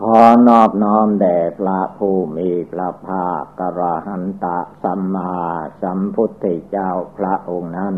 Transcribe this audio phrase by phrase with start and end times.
[0.00, 0.18] ขอ
[0.48, 5.34] นอบน้อมแด่พระผู้มีพระภาคกระหันตะสัมมา
[5.82, 7.96] สัมพุทธเจ้าพระองค์นั้น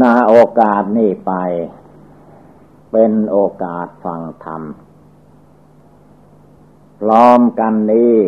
[0.00, 1.32] นาโอกาสนี้ไป
[2.92, 4.62] เป็นโอกาสฟังธรรม
[7.00, 8.18] พร้อมกันนี้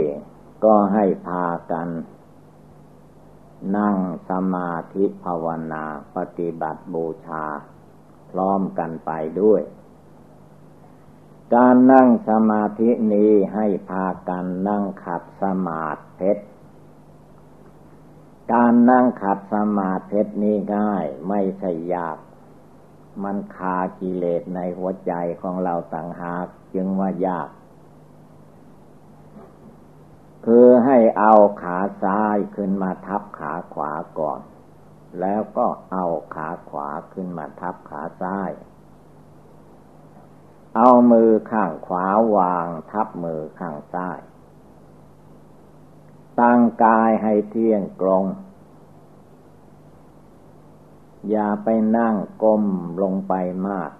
[0.64, 1.88] ก็ให้พากัน
[3.76, 3.96] นั่ง
[4.28, 5.84] สมาธิภาวนา
[6.16, 7.44] ปฏิบัติบูชา
[8.30, 9.12] พร้อมกันไป
[9.42, 9.62] ด้วย
[11.54, 15.86] การนั่งสมาธินี้ให้พากันนั่งขัดสมา
[16.20, 16.32] ธิ
[18.52, 22.18] การนั่งขัดสมาธินี้ง่ายไม่ใช่ยาก
[23.22, 27.48] มันคากิเลสในหัวใจของเราต่างหากจึงว่ายาก
[30.46, 34.40] คือให้เอาขาซ้ายขึ้นมาทับขาขวาก่อน
[35.20, 38.50] แล้วก็เอาขาขวาขึ้นมาทับขาซ้าย
[40.76, 42.06] เอามือข้างขวา
[42.36, 44.20] วางทับมือข้างซ้าย
[46.40, 48.24] ตั้งกายให้เที่ยงตรง
[51.30, 52.64] อย่าไปนั่งก้ม
[53.02, 53.34] ลงไป
[53.68, 53.90] มาก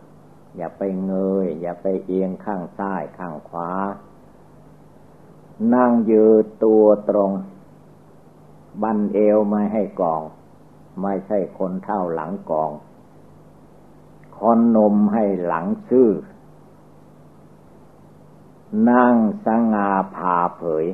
[0.57, 1.13] อย่าไปเง
[1.45, 3.71] ย อย่าไปเอียงข้างซ้ายข้างขวา
[5.75, 7.31] นั่งยืดตัวตรง
[8.83, 10.23] บันเอวไม่ให้กอง
[11.03, 12.71] ไม่ใช่คนเท่าหลังกอง
[14.39, 16.09] คนนมให้หลังชื่อ
[18.91, 20.87] นั่งสง่าผ่าเผย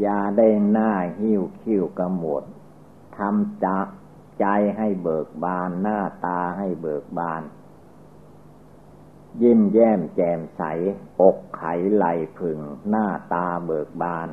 [0.00, 2.42] อย่าได้หน้าหิ้วคิ้วกระหมด
[3.16, 3.78] ทำจะ
[4.40, 4.46] ใจ
[4.76, 7.42] ให้เบิกบานหน้าตาให้เบิกบาน
[9.42, 10.62] ยิ้มแย้มแจ่มใส
[11.20, 11.62] อกไข
[11.94, 12.06] ไหล
[12.38, 12.58] ผึ่ง
[12.88, 14.28] หน้าตาเบิกบาน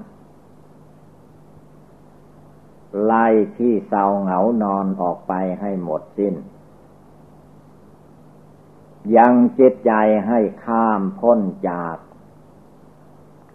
[3.04, 6.34] ไล่ที่เศร้าเหงานอนออกไปให้หมดสิ้น
[9.18, 9.92] ยังจิตใจ
[10.28, 11.40] ให้ข้ามพ้น
[11.70, 11.98] จาก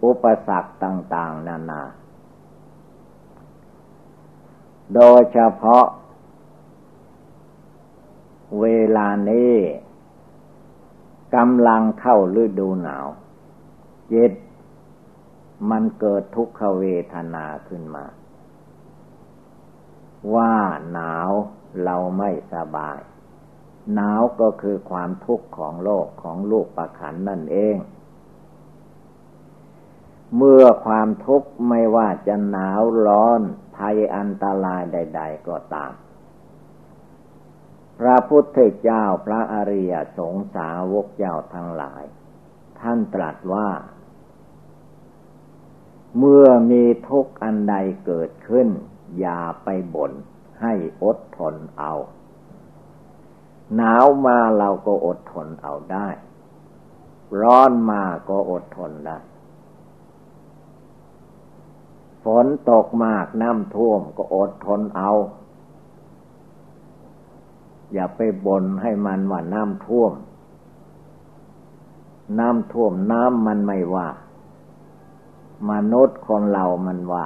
[0.03, 1.83] อุปสรรคต่าง ๆ นานา
[4.95, 5.85] โดยเฉพาะ
[8.61, 8.67] เว
[8.97, 9.55] ลานี้
[11.35, 13.07] กำลังเข้าฤดูหนาว
[14.13, 14.31] จิต
[15.69, 16.83] มันเกิดทุกขเว
[17.13, 18.05] ทนาขึ้นมา
[20.35, 20.53] ว่า
[20.91, 21.29] หนาว
[21.83, 22.99] เราไม่สบาย
[23.93, 27.75] หนาวก็คือความทุกข์ของโลกของลูกประขันนั่นเอง
[30.37, 33.41] เมื่อความทุกข์ไม่ว่าจะหนาวร้อน
[33.75, 35.93] ภัยอันตรายใด ๆ ก็ตาม
[37.99, 42.03] พระพุทธเจ้าพระอริยสงสาวกเจ้าทั้งหลาย
[42.79, 43.69] ท่านตรัสว่า
[46.17, 47.75] เมื่อมีทุกข์อันใด
[48.05, 48.67] เกิดขึ้น
[49.19, 50.11] อย่าไปบน่น
[50.61, 50.73] ให้
[51.03, 51.93] อดทนเอา
[53.75, 56.07] หนาวมาเราก็อดทนเอาได้
[57.41, 59.17] ร้อนมาก็อดทนได้
[62.23, 65.11] ฝนตกมากน้ำท่วมก็อดทนเอา
[67.93, 70.13] อย่าไปบ่นให้มันว่าน้ำท่วม
[72.39, 74.07] น้ำท่วมน้ำมันไม่ว่า
[75.69, 77.25] มนุษย์คนเรามันว่า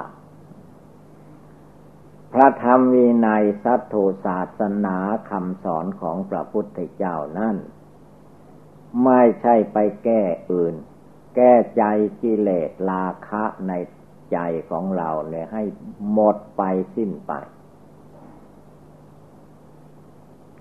[2.38, 4.96] พระธรรมวินัยสัตถุศาสนา
[5.30, 7.56] คำสอนของพระพุทธเจ้านั่น
[9.04, 10.74] ไม่ใช่ไปแก้อื่น
[11.36, 11.84] แก้ใจ
[12.22, 13.72] กิเลสราคะใน
[14.32, 14.38] ใจ
[14.70, 15.62] ของเราเนี่ยให้
[16.12, 16.62] หมดไป
[16.94, 17.32] สิ้นไป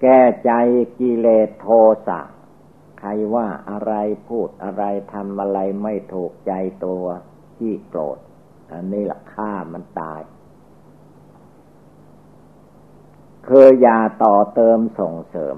[0.01, 0.51] แก้ใจ
[0.99, 1.67] กิเลสโท
[2.07, 2.21] สะ
[2.99, 3.93] ใครว่าอะไร
[4.29, 4.83] พูดอะไร
[5.13, 6.53] ทำอะไรไม่ถูกใจ
[6.85, 7.05] ตัว
[7.57, 8.17] ที่โกรธ
[8.71, 10.21] อันนี้ละฆ่ามันตาย
[13.47, 15.55] คืออย่าต่อเติมส่งเสริม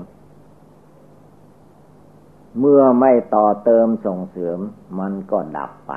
[2.59, 4.59] เมื่อไม่ต่อเติมส่งเสริม
[4.99, 5.93] มันก็ดับไป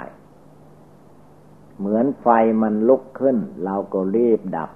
[1.78, 2.28] เหมือนไฟ
[2.62, 4.70] มันลุกขึ้น เราก็รีบดับ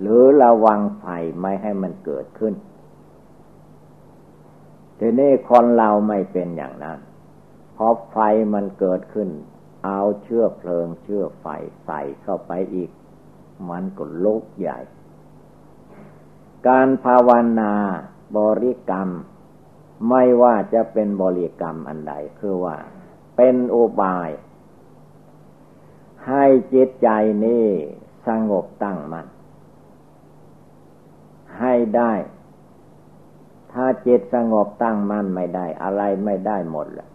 [0.00, 1.04] หรือระวังไฟ
[1.40, 2.54] ไม่ให้มันเกิดขึ้น
[4.98, 6.98] ทีนี้คนเราไม่เป็นอย่างนั้น
[7.76, 8.18] พอไฟ
[8.54, 9.28] มันเกิดขึ้น
[9.84, 11.46] เอาเชื้อเพลิงเชื้อไฟ
[11.84, 12.90] ใส่เข้าไปอีก
[13.70, 14.78] มันก็ลุกใหญ่
[16.68, 17.30] การภาว
[17.60, 17.72] นา
[18.38, 19.08] บริกรรม
[20.08, 22.76] ไม่ว่าจะเป็นบริกรรมอันใดคือว่า
[23.36, 24.30] เป็นอุบาย
[26.28, 26.44] ให้
[26.74, 27.08] จิตใจ
[27.44, 27.66] นี้
[28.28, 29.26] สงบตั้งมัน่น
[31.60, 32.12] ให้ได้
[33.72, 37.08] ถ้าจิตสงบตั้งมั่นไม่ได้ อะไรไม่ได้หมดแหละ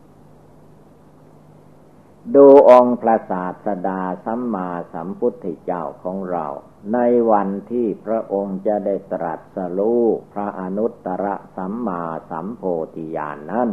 [2.35, 6.45] ดูองค์พระศาสดาสัมมาสัมพุทธเจ้าของเรา
[6.93, 6.99] ใน
[7.31, 10.03] วันที่พระองค์จะได้ตรัสรู้
[10.33, 11.25] พระอนุตตร
[11.55, 12.63] สัมมาสัมโพ
[12.95, 13.69] ธิญาณนนั้น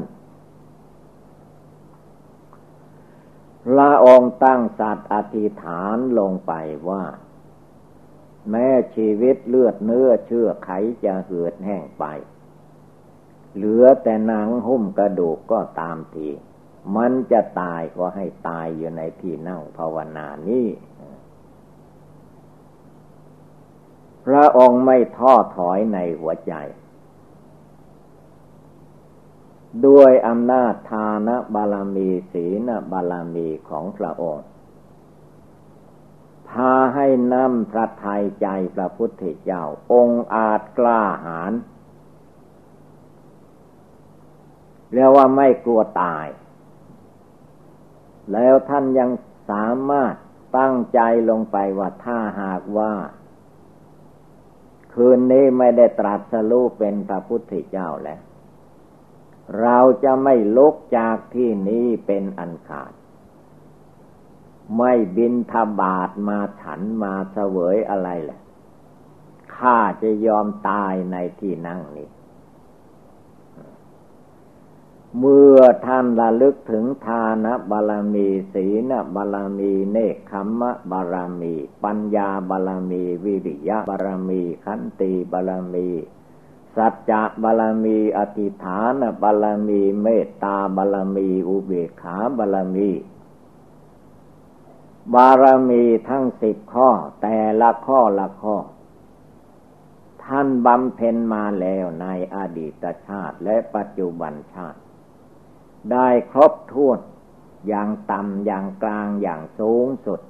[3.66, 6.52] พระองค์ตั้งสัตว์อธิษฐานลงไป
[6.88, 7.04] ว่า
[8.50, 10.70] แม้ชีวิตเลือดเนื้อเชื่อไข
[11.04, 12.04] จะเหือดแห้งไป
[13.54, 16.28] เหลือแต่หนังหุ้มกระดูกก็ตามที
[16.96, 20.66] มันจะตายก็ให้ตายอยู่ในที่นั่งภาวนานี้
[24.26, 26.54] พระองค์ไม่ท้อถอยในหัวใจ
[29.86, 34.46] ด้วยอำนาจทานบารมีศีลบารมีของพระองค์
[36.48, 41.52] พาให้นำพระไทยใจพระพุทธเจ้า องค์อาจกล้าหาญ
[44.92, 46.26] เรียกว่าไม่กลัวตาย
[48.32, 49.10] แล้วท่านยัง
[49.50, 50.14] สามารถ
[50.58, 51.00] ตั้งใจ
[51.30, 52.92] ลงไปว่าถ้าหากว่า
[54.94, 58.20] คืนนี้ไม่ได้ตรัสรู้เป็นพระพุทธเจ้าแล้ว
[59.60, 62.92] เราจะไม่ลุกจากที่นี้เป็นอันขาด
[64.78, 68.40] ไม่บินทบาทมาฉันมาเสวยอะไรแหละ
[69.56, 72.08] ข้าจะยอมตายในที่นั่งนี้
[75.18, 85.88] เมื่อท่านระลึกถึงทานบารมี ศีลบารมี เนคขมะบารมี ปัญญาบารมี วิริยะบารมี ขันติบารมี
[86.76, 92.90] สัจจะบารมี อธิฐานบารมี เมตตาบารมี อุเบกขาบารมี
[95.14, 96.88] บารมีทั้งสิบข้อ
[97.22, 98.56] แต่ละข้อละข้อ
[100.24, 104.78] ท่านบำเพ็ญมาแล้วในอดีตชาติและปัจจุบันชาติ
[105.92, 106.98] ได้ครบถ้วน
[107.68, 110.20] อย่างต่ำอย่างกลางอย่างสูงสุด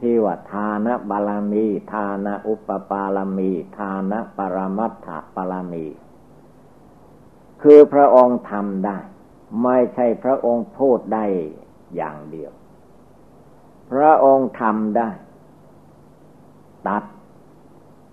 [0.00, 5.86] ที่ว่าทานบารมี ทานอุปปารมี ทานปรมัตถปารมี
[7.62, 8.98] คือพระองค์ทำได้
[9.62, 11.24] ไม่ใช่พระองค์พูดได้
[11.96, 12.52] อย่างเดียว
[13.90, 15.10] พระองค์ทำได้
[16.88, 17.04] ตัด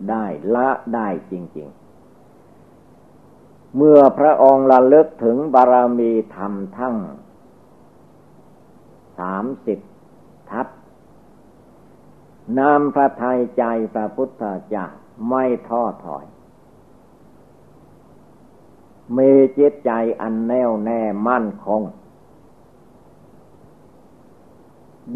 [0.09, 1.90] ได้ละได้จริง ๆ
[3.75, 6.95] เมื่อพระองค์ระลึกถึงบารมีธรรมทั้ง
[9.19, 9.79] สามสิบ
[10.49, 10.67] ทัศ
[12.59, 13.63] นำพระทัยใจ
[13.93, 14.85] พระพุทธเจ้า
[15.29, 16.25] ไม่ท้อถอย
[19.17, 19.91] มีจิตใจ
[20.21, 21.81] อันแน่วแน่มั่นคง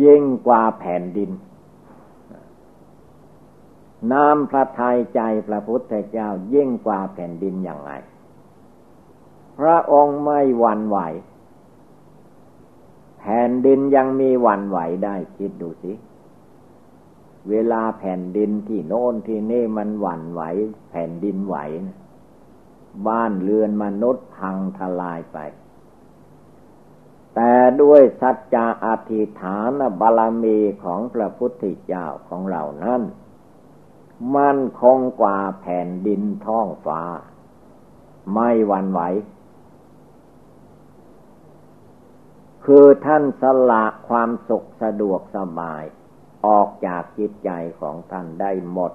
[0.04, 1.31] ยิ่งกว่าแผ่นดิน
[4.12, 7.94] น้ำพระทัยใจพระพุทธเจ้ายิ่งกว่าแผ่นดินอย่างไร
[9.57, 10.98] พระองค์ไม่หวั่นไหว
[13.19, 15.94] แผ่นดินยังมีหวั่นไหวได้คิดดูสิ
[17.50, 20.42] เวลาแผ่นดินที่โน่นที่นี่มันหวั่นไหว
[20.90, 21.56] แผ่นดินไหว
[21.86, 21.98] นะ
[23.07, 25.38] บ้านเรือนมนุษย์พังทลายไป
[27.35, 29.69] แต่ด้วยสัจจะอธิฐาน
[30.00, 33.02] บารมีของพระพุทธเจ้าของเรานั้น
[34.35, 37.02] มั่นคงกว่าแผ่นดินท้องฟ้า
[38.33, 39.02] ไม่หวั่นไหว
[42.66, 45.84] คือท่านสละความสุขสะดวกสบาย
[46.45, 48.94] ออกจากจิตใจของท่านได้หมด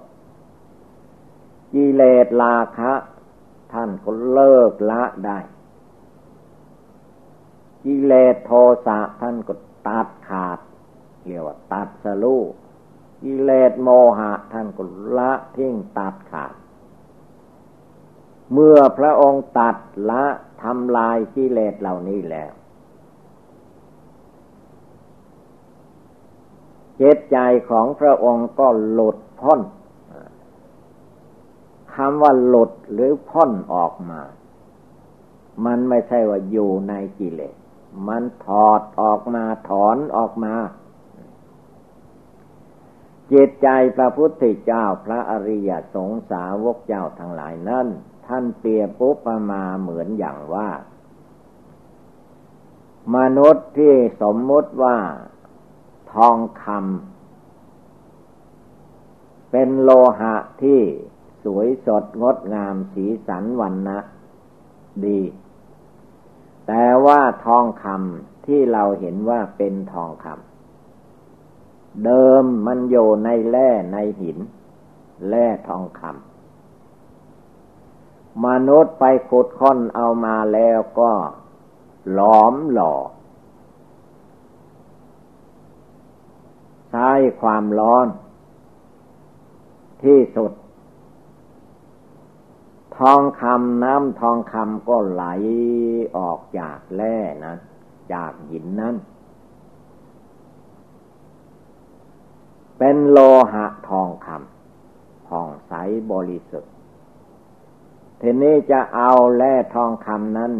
[1.75, 2.93] กิเลสราคะ
[3.73, 5.39] ท่านก็เลิกละได้
[7.85, 8.53] กิเลสโท
[8.87, 9.55] สะท่านก็
[9.87, 10.59] ตัดขาด
[11.25, 12.39] เรียกว่าตัดสลู
[13.23, 14.83] กิเลสโมหะท่านก็
[15.17, 16.55] ละทิ้งตัดขาด
[18.53, 19.77] เมื่อพระองค์ตัด
[20.11, 20.25] ละ
[20.63, 22.53] ทำลายกิเลสเหล่านี้แล้ว
[27.01, 27.39] จิตใจ
[27.71, 29.61] ของพระองค์ก็หลุดพ้น
[31.95, 34.21] คำว่าหลุดหรือพ้นออกมา
[35.65, 37.55] มันไม่ใช่ว่าอยู่ในกิเลส
[38.09, 40.55] มันถอดออกมาถอนออกมา
[43.33, 47.87] จิตใจพระพุทธเจ้าพระอริยสงสาวกเจ้าทั้งหลายนั้น
[48.27, 49.17] ท่านเปรียบปุ๊บ
[49.53, 50.69] มาเหมือนอย่างว่า
[53.17, 54.97] มนุษย์ที่สมมุติว่า
[56.15, 59.91] ทองคำเป็นโล
[60.21, 60.81] หะที่
[61.45, 63.99] สวยสดงดงามสีสันวันนะ
[65.05, 65.21] ดี
[66.67, 74.39] แต่ว่าทองคำที่เราเห็นว่าเป็นทองคำเดิมมันอยู่ในแร่ในหิน
[75.29, 76.15] แร่ทองคำ
[78.47, 81.13] มนุษย์ไปขุดค้นเอามาแล้วก็
[82.13, 82.95] หลอมหล่อ
[86.91, 88.07] ใช้ความร้อน
[90.03, 90.53] ที่สุด
[92.99, 95.25] ทองคำน้ำทองคำก็ไหล
[96.17, 97.59] ออกจากแร่นั้น
[98.13, 98.97] จากหินนั้น
[102.79, 103.19] เป็นโล
[103.53, 105.73] หะทองคำผ่องใส
[106.13, 106.73] บริสุทธิ์
[108.21, 110.53] ทีนี้จะเอาแร่ทองคำนั้น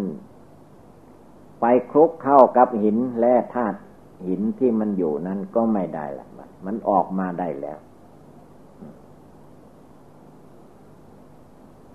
[1.61, 3.79] ไปคลุกเข้ากับหินแร่ธาตุ
[4.27, 6.27] หินที่มันอยู่นั้นก็ไม่ได้ละ
[6.67, 7.79] มันออกมาได้แล้ว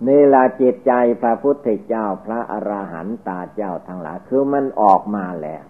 [0.06, 0.92] นี่ละจิตใจ
[1.22, 5.64] พระพุทธเจ้าพระอราหันตาเจ้าทั้งหลายคือมันออกมาแล้ว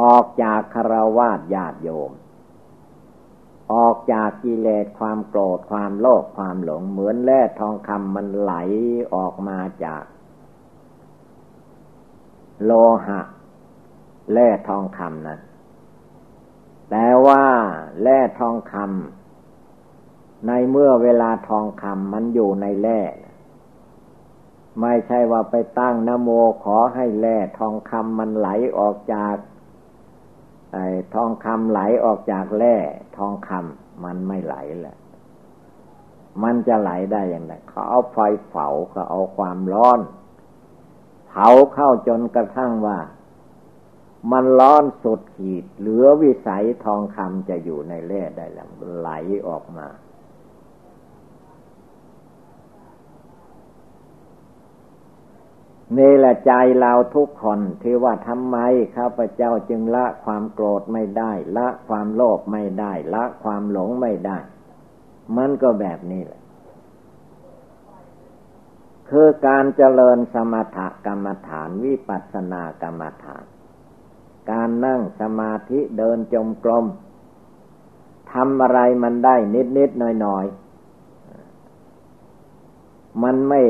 [0.00, 2.12] ออกจากคารวาสญาติโยม
[3.74, 8.54] ออกจากกิเลสความโกรธความโลภความหลงเหมือนแร่ทองคำมันไหล
[9.14, 10.02] ออกมาจาก
[12.64, 12.72] โล
[13.06, 13.20] หะ
[14.32, 15.40] แร่ทองคำนั้น
[16.90, 17.44] แต่ว่า
[18.02, 23.00] แร่ทองคำในเมื่อเวลาทองคำมันอยู่ในแร่
[24.80, 26.30] ไม่ใช่ว่าไปตั้งนโม
[26.64, 29.36] ขอให้แร่ทองคำมันไหลออกจาก
[30.72, 32.76] ไอ้ทองคำไหลออกจากแร่
[33.16, 34.96] ทองคำมันไม่ไหลแหละ
[36.42, 40.00] มันจะไหลได้อย่างไรเขาเอาไฟเผาเขาเอาความร้อน
[41.28, 42.98] เผาเข้าจนกระทั่งว่า
[44.32, 49.08] มันร้อนสุดขีด เหลือวิสัยทองคำจะอยู่ในแร่ได้แล้วไหล
[49.48, 49.88] ออกมา
[55.98, 58.56] นี่แหละใจเราทุกคนที่ว่าทำไม
[58.96, 64.38] ข้าพเจ้าจึงละความโกรธไม่ได้ ละความโลภไม่ได้ ละความหลงไม่ได้
[65.36, 66.42] มันก็แบบนี้แหละ
[69.10, 73.44] คือการเจริญสมถกรรมฐานวิปัสสนากรรมฐาน
[74.50, 76.86] การนั่งสมาธิเดินจมกรม
[78.32, 80.44] ทำอะไรมันได้นิดนิดหน่อยหน่อย
[83.22, 83.62] มันไม่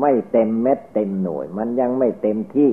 [0.00, 2.72] ไม่เต็มเม็ดเต็มหน่วย มันยังไม่เต็มที่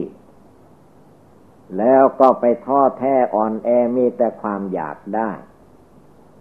[1.77, 5.31] แล้วก็ไปท้อแท้อ่อนแอมีแต่ความอยากได้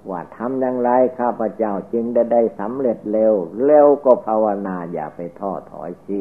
[0.08, 3.34] ว่าทำอย่างไรข้าพเจ้าจึงได้ได้สำเร็จเร็ว
[3.64, 6.20] เร็วก็ภาวนาอย่าไปท้อถอยสิ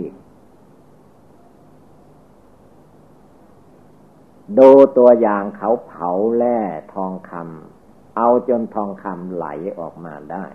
[4.60, 6.60] ดูตัวอย่างเขาเผาแร่
[6.94, 9.46] ทองคำเอาจนทองคำไหล
[9.80, 10.46] ออกมาได้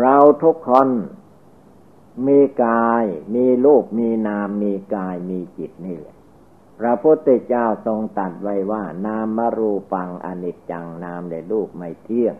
[0.00, 0.88] เราทุกคน
[2.26, 3.04] มีกาย
[3.34, 6.16] มีรูปมีนามมีกายมีจิตนี่แหละ
[6.78, 12.36] พระพุทธเจ้าทรงตัดไว้ว่า นามารูปังอนิจจังนามในรูปไม่เที่ยง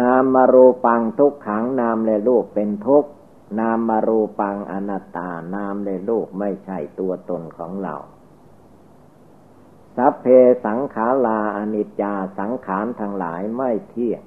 [0.00, 3.10] นามารูปังทุกขังนามในรูปเป็นทุกข์
[3.58, 7.96] นามมารูปังอนัตตานามในโลกไม่ใช่ตัวตนของเรา
[9.96, 10.26] สัพเพ
[10.66, 14.22] สังขาราอนิจจาสังขารทั้งหลายไม่เที่ยง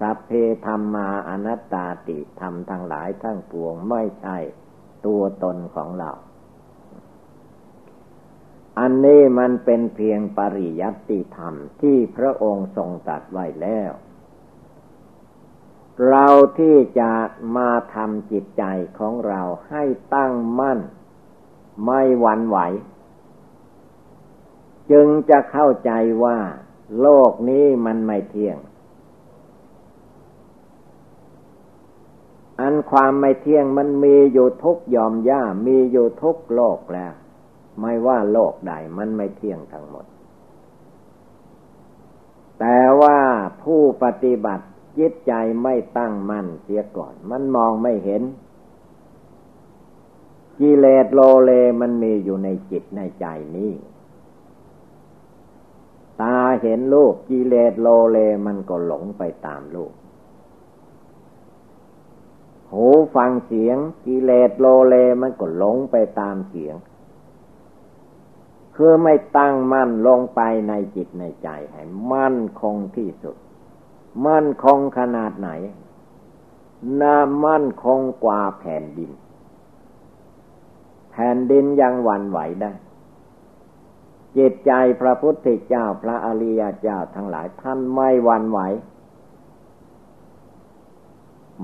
[0.00, 0.30] สัพเพ
[0.66, 4.38] ธรรมาอนัตตาติธรรมทั้งหลายทั้งปวงไม่ใช่
[5.06, 6.12] ตัวตนของเรา
[8.78, 13.90] อันนี้มันเป็นเพียงปริยัติธรรมที่พระองค์ทรงตัดไว้แล้ว
[16.08, 16.26] เรา
[16.58, 17.10] ที่จะ
[17.56, 18.62] มาทำจิตใจ
[18.98, 20.78] ของเราให้ตั้งมั่น
[21.84, 22.58] ไม่หวั่นไหว
[24.90, 25.92] จึงจะเข้าใจ
[26.24, 26.38] ว่า
[27.00, 28.58] โลกนี้มันไม่เที่ยง
[32.60, 37.12] อันความไม่เที่ยงมันมีอยู่ทุกยอมย่ามีอยู่ทุกโลกแล้ว
[37.80, 40.04] ไม่ว่าโลกใดมันไม่เที่ยงทั้งหมด
[42.60, 43.18] แต่ว่า
[43.62, 44.66] ผู้ปฏิบัติ
[44.98, 45.32] จิตใจ
[45.62, 48.22] ไม่ตั้งมั่นเสียก่อน มันมองไม่เห็น
[50.60, 53.72] กิเลสโลเลมันมีอยู่ในจิตในใจนี้
[56.20, 59.92] ตาเห็นลูกกิเลสโลเลมันก็หลงไปตามลูก
[62.72, 66.74] หูฟังเสียง กิเลสโลเลมันก็หลงไปตามเสียง
[68.76, 71.82] คือไม่ตั้งมั่นลงไปในจิตในใจให้
[72.12, 73.36] มั่นคงที่สุด
[74.26, 75.50] มั่นคงขนาดไหน
[77.00, 79.10] น่ามั่นคงกว่าแผ่นดิน
[81.10, 82.72] แผ่นดินยังหวั่นไหวได้
[84.36, 88.60] จิตใจพระพุทธเจ้าพระอริยเจ้าทั้งหลายท่านไม่หวั่นไหว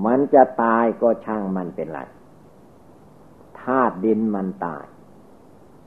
[0.05, 1.99] มันจะตายก็ช่างมันเป็นไร
[3.61, 4.85] ธาตุดินมันตาย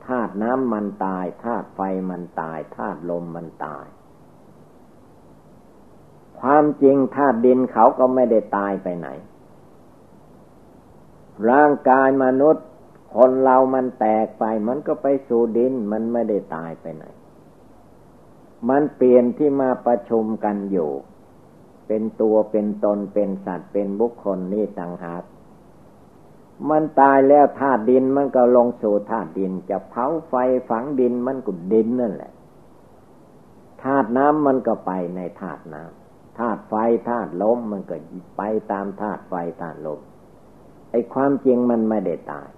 [0.07, 3.87] ธาตุน้ำมันตายธาตุไฟมันตายธาตุลมมันตาย
[6.41, 9.09] ความจริงธาตุดินเขาก็ไม่ได้ตายไปไหน
[11.51, 12.67] ร่างกายมนุษย์
[13.15, 17.05] คนเรามันแตกไป มันก็ไปสู่ดิน มันไม่ได้ตายไปไหน
[18.69, 20.91] มันเปลี่ยนที่มาประชุมกันอยู่
[21.87, 25.23] เป็นตัวเป็นตนเป็นสัตว์เป็นบุคคลนี่ต่างหาก
[26.71, 30.35] มันตายแล้วธาตุดินมันก็ลงสู่ธาตุดิน จะเผาไฟ
[30.69, 32.33] ฝังดินมันก็ดินนั่นแหละ
[33.83, 36.00] ธาตุน้ำมันก็ไปในธาตุน้ำ
[36.41, 36.75] ธาตุไฟ
[37.09, 37.97] ธาตุลมมันก็
[38.37, 38.43] ไป
[38.73, 40.01] ตามธาตุไฟธาตุลม
[40.91, 42.51] ไอ้ความจริงมันไม่ได้ตาย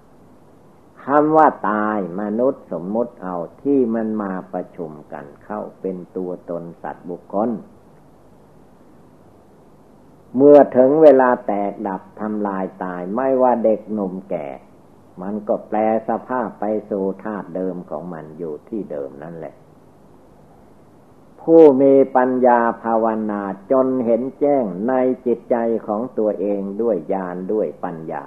[1.05, 7.51] คำว่าตายมนุษย์สมมติเอาที่มันมาประชุมกันเข้าเป็นตัวตนสัตว์บุคคล
[10.37, 14.47] เมื่อถึงเวลาแตกดับทำลายตายไม่ว่าเด็กหนุ่มแก่
[15.23, 19.55] มันก็แปลสภาพไปสู่ธาตุเดิมของมันอยู่ที่เดิมนั่นแหละ
[21.43, 24.93] ผู้มีปัญญาภาวนาจนเห็นแจ้งใน
[25.27, 25.57] จิตใจ
[25.87, 28.25] ของตัวเองด้วยญาณด้วยปัญญา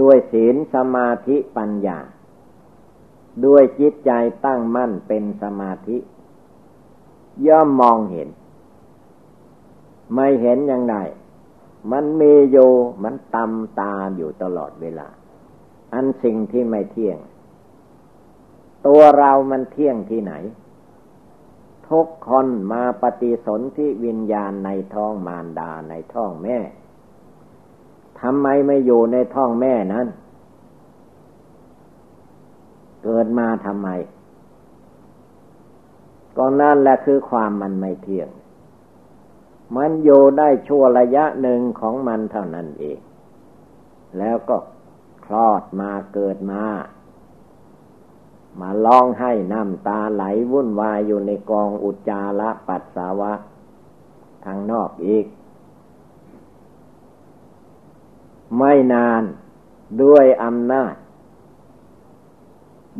[0.00, 1.98] ด้วยศีลสมาธิปัญญา
[3.46, 4.10] ด้วยจิตใจ
[4.44, 5.98] ตั้งมั่นเป็นสมาธิ
[7.46, 8.28] ย่อมมองเห็น
[10.14, 10.96] ไม่เห็นอยังไง
[11.92, 12.70] มันมีอยู่
[13.02, 15.08] มันตำตาอยู่ตลอดเวลา
[15.94, 17.18] อันสิ่งที่ไม่เที่ยง
[18.86, 20.32] ตัวเรามันเที่ยงที่ไหน
[21.90, 26.58] ทุกคนมาปฏิสนธิวิญญาณในท้องมารดาในท้องแม่
[28.20, 30.06] ทำไมไม่อยู่ในท้องแม่นั้น
[33.04, 33.88] เกิดมาทำไม
[36.36, 38.28] ก็นั่นแหละคือความมันไม่เที่ยง
[39.76, 42.98] มันอยู่ได้ชั่วระยะหนึ่งของมันเท่านั้นเอง
[44.18, 44.56] แล้วก็
[45.24, 46.62] คลอดมาเกิดมา
[48.60, 53.32] มาร้องให้น้ำตาไหลวุ่นวายอยู่ในกองอุจจาระปัสสาวะ
[54.44, 55.26] ทางนอกอีก
[58.58, 59.22] ไม่นาน
[60.02, 60.94] ด้วยอำนาจ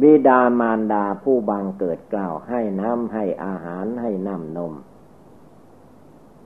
[0.01, 4.75] บิดามารดาผู้บังเกิดกล่าวให้น้ำให้อาหารให้น้ำนม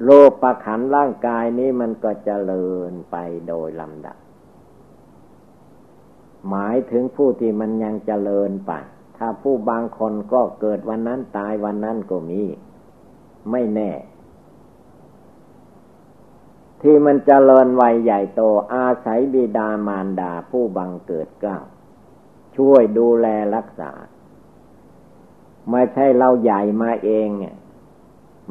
[0.04, 3.16] โลกประขันร่างกายนี้มันก็จเจริญไป
[3.48, 4.16] โดยลำดับ
[6.48, 8.72] หมายถึงผู้ที่มันยังเจริญไป
[9.22, 12.42] ถ้าผู้บางคนก็เกิดวันนั้นตายวันนั้นก็มี
[13.50, 13.90] ไม่แน่
[16.82, 18.40] ที่มันเจริญวัยใหญ่โต
[18.74, 21.58] อาศัยบิดามารดาผู้บังเกิดเก้า
[22.56, 23.90] ช่วยดูแลรักษา
[25.70, 27.56] ไม่ใช่เราใหญ่มาเองเนี่ย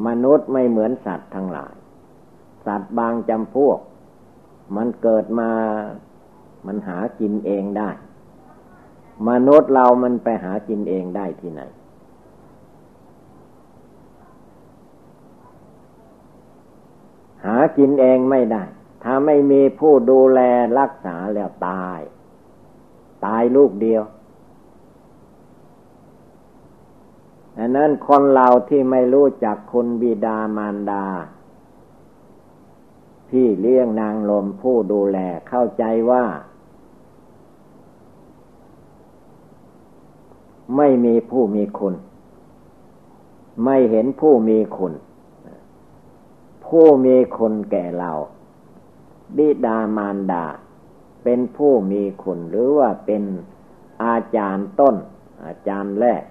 [0.08, 1.73] มนุษย์ไม่เหมือนสัตว์ทั้งหลาย
[2.65, 3.79] สัตว์บางจำพวก
[4.75, 5.51] มันเกิดมา
[6.65, 7.89] มันหากินเองได้
[9.27, 11.62] มนุษย์เรามันไปหากินเองได้ที่ไหน
[17.45, 18.63] หากินเองไม่ได้
[19.03, 20.39] ถ้าไม่มีผู้ดูแล
[20.79, 21.99] รักษาแล้วตาย
[23.25, 24.03] ตายลูกเดียว
[27.58, 31.05] อันนั้นคนเราที่ไม่รู้จักคุณบิดามารดา
[33.29, 35.17] พี่เลี้ยงนางลมผู้ดูแล
[35.49, 36.23] เข้าใจว่า
[40.75, 41.95] ไม่มีผู้มีคุณ
[43.65, 44.93] ไม่เห็นผู้มีคุณ
[46.65, 48.12] ผู้มีคุณแก่เรา
[49.38, 50.45] บิดามารดา
[51.23, 53.23] เป็นผู้มีคุณหรือว่าเป็น
[54.03, 54.95] อาจารย์ต้น
[55.45, 56.23] อาจารย์แรก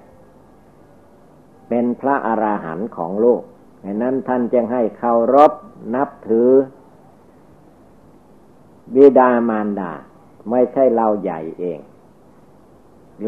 [1.69, 3.43] เป็นพระอราหันต์ของโลก
[3.85, 5.53] ดังนั้นท่านจึงให้เคารพ
[5.95, 6.51] นับถือ
[8.95, 9.93] บิดามารดา
[10.51, 11.79] ไม่ใช่เราใหญ่เอง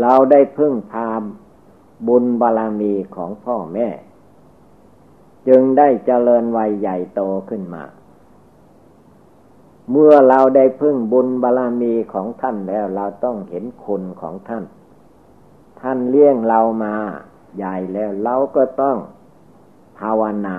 [0.00, 1.10] เราได้พึ่งพา
[2.08, 3.88] บุญบารรมีของพ่อแม่
[5.48, 7.84] จึงได้เจริญวัยใหญ่โตขึ้นมา
[9.90, 14.64] เมื่อเราได้พึ่งบุญบารรมีของท่านแล้วเราต้องเห็นคุณของท่าน
[15.80, 16.94] ท่านเลี้ยงเรามา
[17.56, 18.98] ใหญ่แล้วเราก็ต้อง
[19.98, 20.58] ภาวนา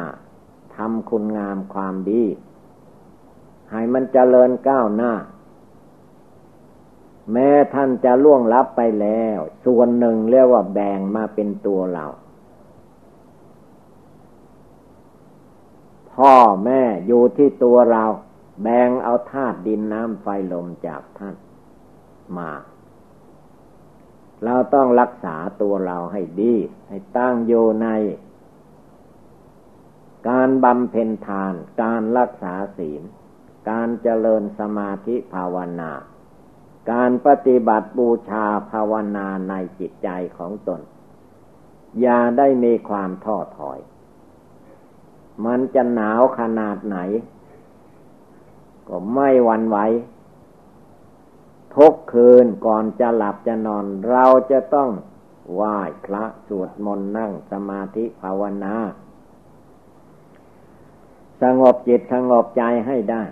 [0.75, 2.23] ทำคุณงามความดี
[3.71, 5.11] ให้มันเจริญก้าวหน้า
[7.31, 12.05] แม้ท่านจะล่วงลับไปแล้ว ส่วนหนึ่งเรียกว่าแบ่งมาเป็นตัวเรา
[16.13, 16.33] พ่อ
[16.65, 18.03] แม่อยู่ที่ตัวเรา
[18.63, 21.35] แบ่งเอาธาตุดินน้ำไฟลมจากท่าน
[22.37, 22.51] มา
[24.45, 26.55] เราต้องรักษาตัวเราให้ดี
[26.87, 27.87] ให้ตั้งอยู่ใน
[30.29, 33.03] การบำเพ็ญทาน การรักษาศีล
[33.69, 35.91] การเจริญสมาธิภาวนา
[36.89, 40.81] การปฏิบัติบูชาภาวนาในจิตใจของตน
[42.01, 43.79] อย่าได้มีความท้อถอย
[45.45, 46.97] มันจะหนาวขนาดไหน
[48.87, 49.77] ก็ไม่หวั่นไหว
[51.75, 54.89] ทุกคืนก่อนจะหลับจะนอน เราจะต้อง
[55.53, 58.75] ไหว้พระสวดมนต์นั่งสมาธิภาวนา
[61.41, 63.23] สงบจิตสงบใจให้ได้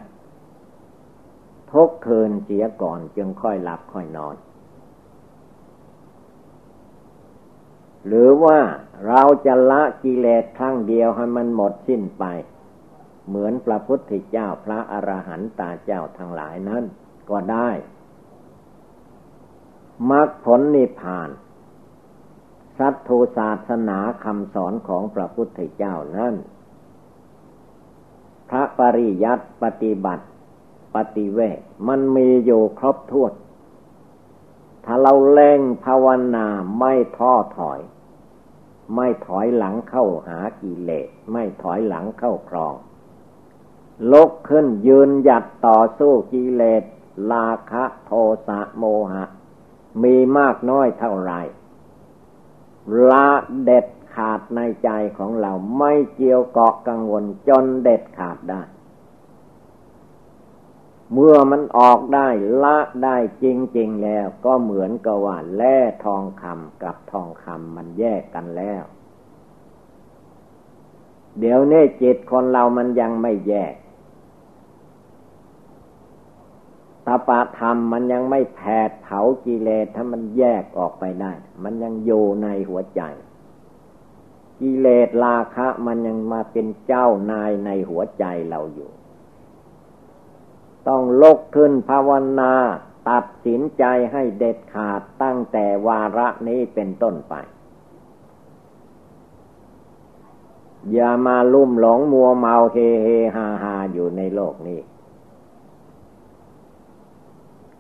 [1.73, 4.35] ทุกคืนเสียก่อนจึงค่อยหลับค่อยนอน
[8.07, 8.59] หรือว่า
[9.07, 12.23] เราจะละกิเลสครั้งเดียวให้มันหมดสิ้นไป
[13.27, 16.83] เหมือนพระพุทธเจ้าพระอรหันตาเจ้าทั้งหลายนั้น
[17.29, 17.69] ก็ได้
[20.09, 21.29] มรรคผลนิพพาน
[22.79, 26.33] สัตถุศาสนาคำสอนของพระพุทธเจ้านั้น
[28.49, 30.25] พระปริยัติปฏิบัติ
[30.95, 33.33] ปฏิเวทมันมีอยู่ครบถ้วน
[34.85, 36.47] ถ้าเราเล่งภาวนา
[36.79, 37.79] ไม่ท้อถอย
[38.95, 42.75] ไม่ถอยหลังเข้าหากิเลส ไม่ถอยหลังเข้าครอง
[44.11, 46.83] ลุกขึ้นยืนหยัดต่อสู้กิเลส
[47.31, 48.11] ลาคะโท
[48.47, 49.23] สะโมหะ
[50.03, 51.33] มีมากน้อยเท่าไร
[53.11, 53.29] ละ
[53.63, 58.61] เด็ดขาดในใจของเราไม่เกี่ยวเกาะกังวลจนเด็ดขาดได้
[61.13, 62.27] เมื่อมันออกได้
[62.63, 63.45] ละได้จ
[63.77, 68.83] ริง ๆ แล้ว ก็เหมือนกับว่าแร่ทองคำกับทองคำมันแยกกันแล้ว
[71.39, 73.73] เดี๋ยวนี้จิตคนเรามันยังไม่แยก
[77.05, 81.31] ตปาธรรมมันยังไม่แผดเผากิเลสถ้ามันแยกออกไปได้
[81.63, 83.01] มันยังอยู่ในหัวใจ
[84.59, 88.89] กิเลสราคะ มันยังมาเป็นเจ้านายในหัวใจเราอยู่
[90.89, 92.53] ต้องลกขึ้นภาวนา
[93.09, 97.33] ตัดสินใจให้เด็ดขาดตั้งแต่วาระนี้เป็นต้นไป
[100.93, 104.79] อย่ามาลุ่มหลงมัวเมาเฮเฮฮาฮาอยู่ในโลกนี้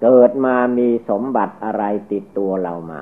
[0.01, 3.01] เกิดมามีสมบัติอะไรติดตัวเรามา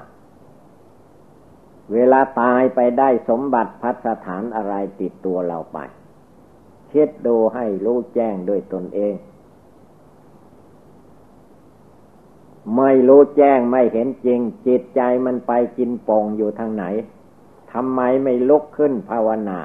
[1.93, 5.77] เวลาตายไปได้สมบัติพัสถานอะไรติดตัวเราไป
[6.91, 9.15] คิดดูให้รู้แจ้งด้วยตนเอง
[12.75, 16.85] ไม่รู้แจ้งไม่เห็นจริง จิตใจมันไปกินปองอยู่ทางไหน
[17.71, 19.59] ทำไมไม่ลุกขึ้นภาวนา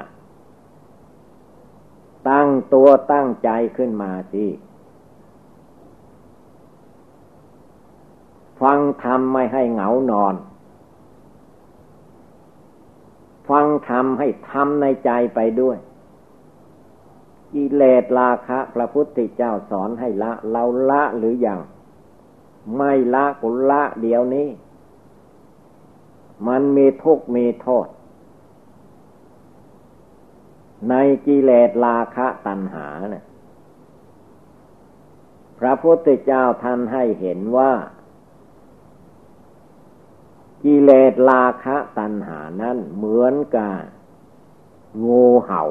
[2.29, 4.45] ตั้งตัวตั้งใจขึ้นมาสิ
[8.61, 10.35] ฟังธรรมไม่ให้เหงานอน
[13.49, 15.77] ฟังธรรมให้ทำในใจไปด้วย
[17.53, 21.59] กิเลสราคะ พระพุทธเจ้าสอนให้ละ เราละหรืออยัง
[22.75, 24.49] ไม่ละกุละเดี๋ยวนี้
[26.47, 27.87] มันมีทุกข์มีโทษ
[30.89, 30.95] ใน
[31.25, 33.25] กิเลสราคะตัณหาเนะี่ย
[35.59, 37.71] พระพุทธเจ้าท่านให้เห็นว่า
[40.63, 43.73] กิเลสราคะตัณหานั้นเหมือนกับ
[45.05, 45.63] งูเห่า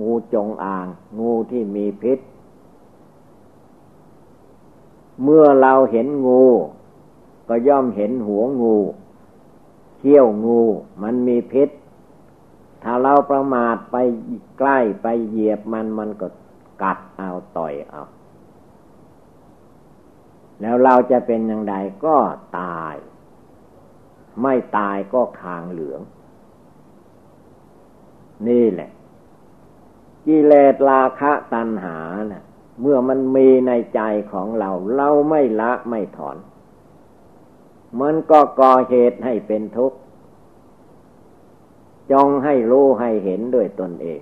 [0.00, 0.86] งูจงอาง
[1.18, 2.18] งูที่มีพิษ
[5.22, 6.44] เมื่อเราเห็นงู
[7.48, 8.76] ก็ย่อมเห็นหัวงู
[9.98, 10.60] เขี้ยวงู
[11.02, 11.68] มันมีพิษ
[12.82, 13.96] ถ้าเราประมาทไป
[14.58, 16.28] ใกล้ไปเหยียบมันมันก็
[16.82, 18.02] กัดเอาต่อยเอา
[20.60, 22.16] แล้วเราจะเป็นอย่างไรก็
[22.58, 22.94] ตาย
[24.42, 26.00] ไม่ตายก็คางเหลือง
[28.48, 28.90] นี่แหละ
[30.26, 31.98] กิเลสราคะตัณหา
[32.32, 32.44] นะ่ะ
[32.80, 34.00] เมื่อมันมีในใจ
[34.32, 36.36] ของเรา เราไม่ละไม่ถอน
[38.00, 39.98] มันก็ก่อเหตุให้เป็นทุกข์
[42.12, 44.20] จงให้รู้ให้เห็นด้วยตนเอง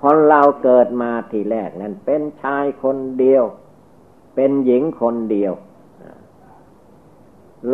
[0.00, 3.44] คนเราเกิดมาทีแรกนั้นเป็นชายคนเดียว
[4.34, 5.52] เป็นหญิงคนเดียว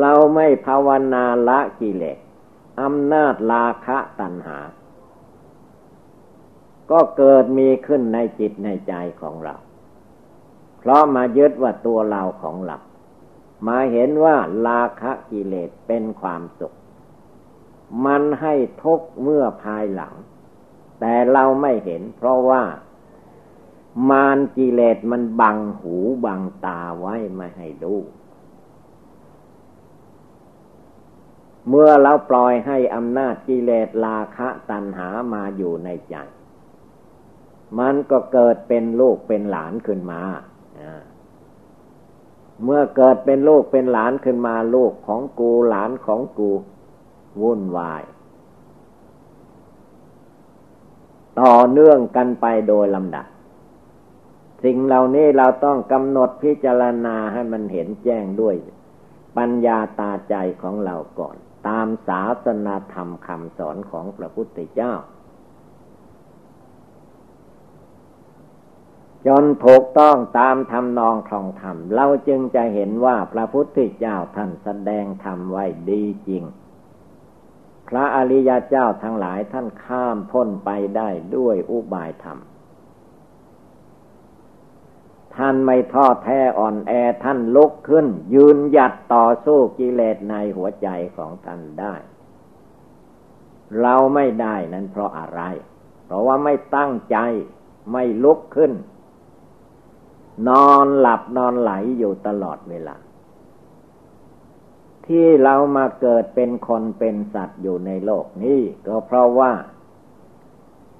[0.00, 2.18] เราไม่ภาวนาละกิเลส
[2.80, 4.58] อำนาจราคะตัณหา
[6.90, 9.54] ก็เกิดมีขึ้นในจิตในใจของเรา
[10.78, 12.78] เพราะมายึดว่าตัวเราของเรา
[13.66, 16.74] มาเห็นว่าราคะกิเลสเป็นความสุข
[18.06, 20.14] มันให้ทุกเมื่อภายหลัง
[21.00, 22.62] แต่เราไม่เห็น เพราะว่า
[24.10, 27.94] มารกิเลสมันบังหูบังตาไว้ไม่ให้ดู
[31.68, 36.16] เมื่อเราปล่อยให้อำนาจกิเลสราคะตัณหามาอยู่ในใจ
[37.78, 40.20] มันก็เกิดเป็นลูกเป็นหลานขึ้นมา
[42.64, 46.50] เมื่อเกิดเป็นลูกเป็นหลานขึ้นมา ลูกของกูหลานของกู
[47.42, 48.02] วุ่นวาย
[51.40, 53.26] ต่อเนื่องกันไปโดยลำดับ
[54.64, 58.56] สิ่งเหล่านี้เราต้องกำหนดพิจารณาให้มันเห็นแจ้งด้วย
[59.36, 61.36] ปัญญาตาใจของเราก่อน
[61.68, 64.92] ตามศาสนาธรรมคำสอนของพระพุทธเจ้า
[69.26, 76.44] จนถูกต้องตามทำนองครองธรรม เราจึงจะเห็นว่าพระพุทธเจ้าท่านแสดงธรรมไว้ดีจริง
[77.88, 82.38] พระอริยเจ้าทั้งหลายท่านข้ามพ้นไปได้ด้วยอุบายธรรม
[85.36, 86.92] ท่านไม่ท้อแท้อ่อนแอ
[87.24, 91.94] ท่านลุกขึ้น ยืนหยัดต่อสู้กิเลสในหัวใจของท่านได้
[93.80, 95.40] เราไม่ได้นั้นเพราะอะไร
[96.04, 97.16] เพราะว่าไม่ตั้งใจ
[97.92, 98.72] ไม่ลุกขึ้น
[100.48, 102.96] นอนหลับนอนไหลอยู่ตลอดเวลา
[105.06, 109.52] ที่เรามาเกิดเป็นคนเป็นสัตว์อยู่ในโลกนี้ ก็เพราะว่า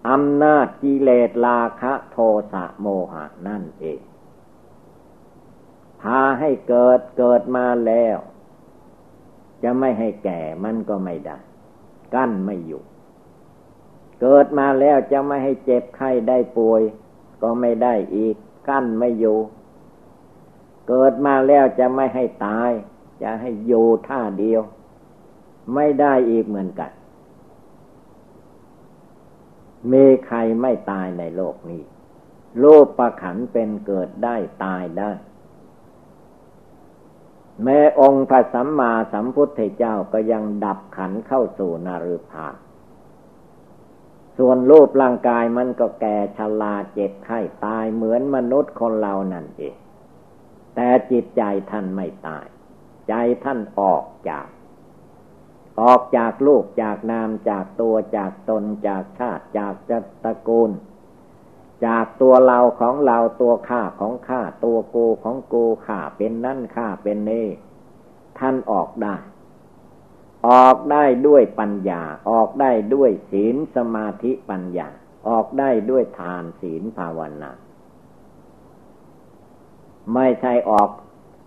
[0.09, 2.17] อำนาจกิเลสราคะโท
[2.53, 4.01] สะโมหะนั่นเอง
[6.01, 8.17] พาให้เกิดเกิดมาแล้ว
[9.63, 11.39] จะไม่ให้แก่มันก็ไม่ได้
[12.15, 12.83] กั้นไม่อยู่
[14.21, 16.83] เกิดมาแล้วจะไม่ให้เจ็บไข้ได้ป่วย
[17.43, 18.37] ก็ไม่ได้อีก
[18.69, 19.39] กั้นไม่อยู่
[20.89, 22.71] เกิดมาแล้วจะไม่ให้ตาย
[23.23, 24.63] จะให้อยู่ท่าเดียว
[25.75, 26.91] ไม่ได้อีกเหมือนกัน
[29.93, 31.83] มีใครไม่ตายในโลกนี้
[32.61, 35.11] โลกประขันเป็นเกิดได้ตายได้
[37.63, 42.55] แม้องค์พระสัมมาสัมพุทธเจ้าก็ยังดับขันเข้าสู่นารพาน
[44.39, 49.77] ส่วนรูปร่างกายมันก็แก่ชราเจ็บไข้ตายเหมือนมนุษย์คนเรานั่นเอง
[50.75, 52.47] แต่จิตใจท่านไม่ตาย
[53.09, 54.47] ใจท่านออกจาก
[55.81, 60.71] ออกจากลูกจากนามจากตัวจากตนจากชาติจากจัตระกูล
[61.87, 65.55] จากตัวเราของเราตัวข้าของข้าตัวโกของโก
[65.87, 67.49] ข้าเป็นนั่นข้าเป็นนี่
[68.39, 69.17] ท่านออกได้
[70.49, 74.89] ออกได้ด้วยปัญญา ออกได้ด้วยศีลสมาธิปัญญา
[75.29, 77.53] ออกได้ด้วยทานศีลภาวนา
[80.15, 80.89] ไม่ใช่ออก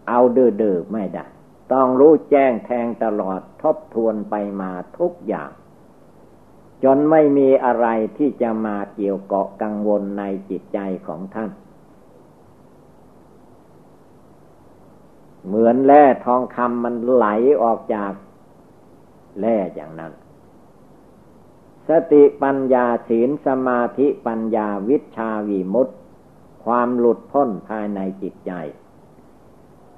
[0.08, 1.26] เอาเดื้อๆไม่ได้
[1.74, 5.52] ต้องรู้แจ้งแทงตลอดทบทวนไปมาทุกอย่าง
[6.84, 11.52] จนไม่มีอะไรที่จะมาเกี่ยวเกาะกังวลในจิตใจของท่าน
[15.46, 17.28] เหมือนแร่ทองคำมันไหล
[17.64, 18.12] ออกจาก
[19.40, 20.14] แร่อย่างนั้น
[21.88, 25.88] สติปัญญาศีลสมาธิปัญญาวิชาวีมุต
[26.66, 28.52] ความหลุดพ้นภายในจิตใจ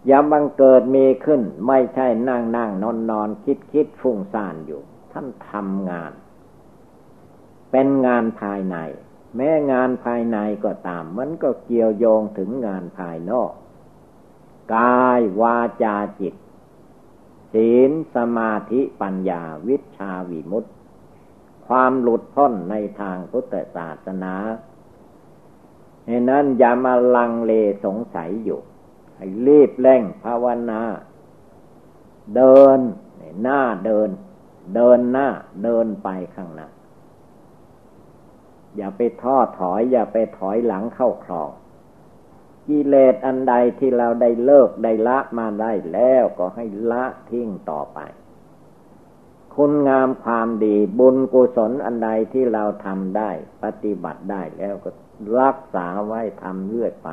[0.07, 6.11] อย่าบังเกิดมีขึ้น ไม่ใช่นั่งนั่งนอนนอนคิดคิดฟุ้งซ่านอยู่ ท่านทำงาน
[7.71, 8.77] เป็นงานภายใน
[9.35, 13.51] แม้งานภายในก็ตาม มันก็เกี่ยวโยงถึงงานภายนอก
[14.75, 16.33] กายวาจาจิต
[17.53, 20.71] ศีลสมาธิปัญญาวิชาวิมุตติ
[21.67, 24.35] ความหลุดพ้นในทางพุทธศาสนา
[26.05, 27.51] เห้นั้นอย่ามาลังเล
[27.85, 28.59] สงสัยอยู่
[29.15, 30.81] ให้รีบเร่งภาวนา
[32.35, 32.79] เดิน
[33.41, 34.09] หน้าเดิน
[34.75, 35.27] เดินหน้า
[35.63, 36.67] เดินไปข้างหน้า
[38.77, 41.49] อย่าไปท้อถอย อย่าไปถอยหลังเข้าคลอง
[42.69, 47.99] กิเลสอันใดที่เราได้เลิกได้ละมาได้แล้วก็ให้ละทิ้งต่อไป
[49.55, 53.29] คุณงามความดีบุญกุศลอันใดที่เราทำได้
[53.63, 54.89] ปฏิบัติได้แล้วก็
[55.39, 57.09] รักษาไว้ทำเรื่อยไป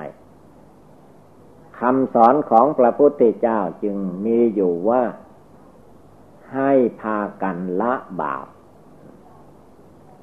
[1.79, 5.03] คำสอนของพระพุทธเจ้าจึงมีอยู่ว่า
[6.55, 8.47] ให้พากันละบาป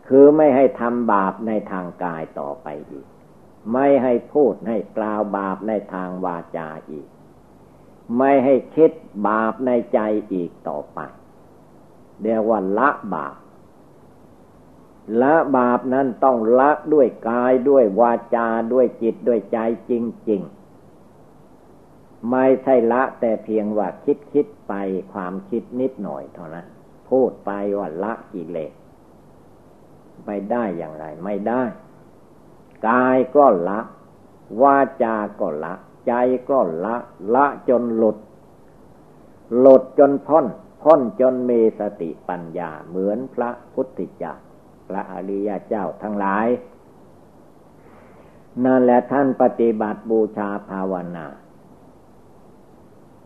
[0.07, 3.07] คือไม่ให้ทำบาปในทางกายต่อไปอีก
[3.71, 7.07] ไม่ให้พูดให้กล่าวบาปในทางวาจาอีก
[8.17, 8.91] ไม่ให้คิด
[9.27, 9.99] บาปในใจ
[10.33, 10.99] อีกต่อไป
[12.21, 13.35] เรียกว่าละบาป
[15.21, 19.57] ละบาปนั้นต้องละด้วยกายด้วยวาจาด้วยจิตด้วยใจ
[19.89, 19.91] จ
[20.29, 20.41] ริง
[21.15, 24.73] ๆ ไม่ใช่ละแต่เพียงว่าคิดคิดไป
[25.13, 26.65] ความคิดนิดหน่อยเท่านั้น
[27.09, 28.73] พูดไปว่าละกิเลส
[30.25, 31.63] ไปได้อย่างไรไม่ได้
[32.87, 33.79] กายก็ละ
[34.61, 35.73] วาจาก็ละ
[36.07, 36.13] ใจ
[36.49, 36.95] ก็ละ
[37.33, 38.17] ละจนหลุด
[39.59, 40.45] หลุดจนพ้น
[40.83, 44.33] พ้นจนมีสติปัญญาเหมือนพระพุทธเจ้า
[44.87, 46.47] พระอริยเจ้าทั้งหลาย
[48.63, 51.25] นั่นแหละท่านปฏิบัติบูชาภาวนา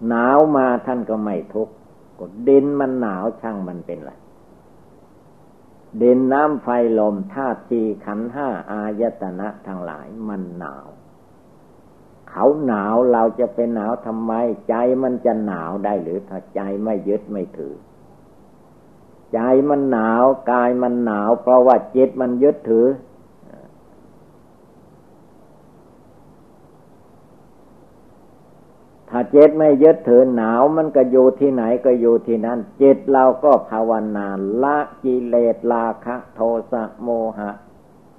[0.08, 1.74] หนาวมาท่านก็ไม่ทุกข์
[2.20, 4.12] กดดินมันหนาวช่างมันเป็นไร
[6.02, 6.68] ดินน้ำไฟ
[7.00, 10.88] ลมธาตุสี่ขันห้าอายตนะทั้งหลายมันหนาว
[12.30, 14.32] เขาหนาวเราจะเป็นหนาวทำไม
[14.70, 17.76] ใจมันจะหนาวได้หรือถ้าใจไม่ยึดไม่ถือ
[19.34, 22.88] ใจมันหนาวกายมันหนาว เพราะว่าจิตมันยึดถือ
[29.10, 34.28] ถ้าเจตไม่ยึดถือหนาวมันก็อยู่ที่ไหนก็อยู่ที่นั่นจิตเราก็ภาวนา
[34.64, 36.40] ละกิเลสราคะ โท
[36.72, 37.52] สะโมหะ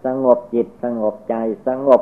[0.05, 1.35] สงบจิตสงบใจ
[1.67, 2.01] สงบ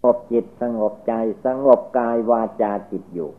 [0.00, 1.12] สงบจิตสงบใจ
[1.44, 3.30] สงบกายวาจาจิตอยู่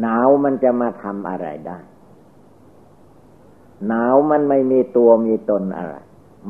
[0.00, 1.78] หนาวมันจะมาทำอะไรได้
[3.86, 5.96] หนาวมันไม่มีตัวมีตนอะไร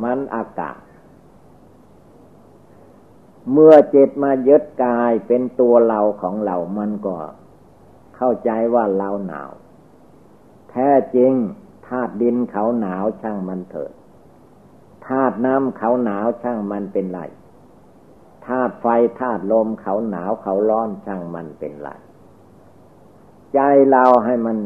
[0.02, 0.78] มันอากาศ
[3.52, 7.16] เมื่อจิตมายึดกายเป็นตัวเราของเรามันก็
[8.16, 9.50] เข้าใจว่าเราหนาว
[10.70, 11.32] แท้จริง
[11.86, 13.92] ธาตุดินเขาหนาวช่างมันเถิด
[15.06, 17.20] ธาตุน้ำเขาหนาวช่างมันเป็นไร
[18.46, 18.86] ธาตุไฟ
[19.20, 21.90] ธาตุลมเขาหนาวเขาร้อนช่างมันเป็นไร
[23.54, 24.58] ใจเราให้มัน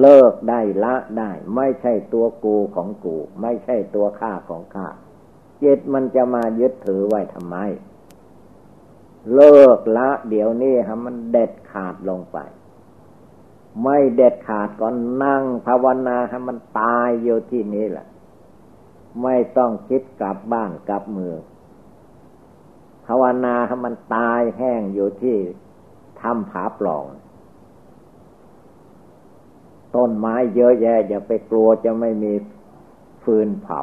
[0.00, 4.88] เลิกได้ละได้ ไม่ใช่ตัวกูของกู ไม่ใช่ตัวข้าของข้า
[5.62, 7.56] จิตมันจะมายึดถือไว้ทำไม
[9.34, 12.38] เลิกละเดี๋ยวนี้ฮะมันเด็ดขาดลงไป
[13.82, 14.88] ไม่เด็ดขาดก็
[15.22, 18.06] นั่งภาวนาให้มันตายอยู่ที่นี้แหละ
[19.22, 21.38] ไม่ต้องคิดกลับบ้านกลับเมือง
[23.06, 25.36] ภาวนาให้มันตายแห้งอยู่ที่
[26.20, 27.04] ทำผาปล่อง
[29.94, 32.32] ต้นไม้เยอะแยะอย่าไปกลัวจะไม่มี
[33.22, 33.80] ฟืนเผา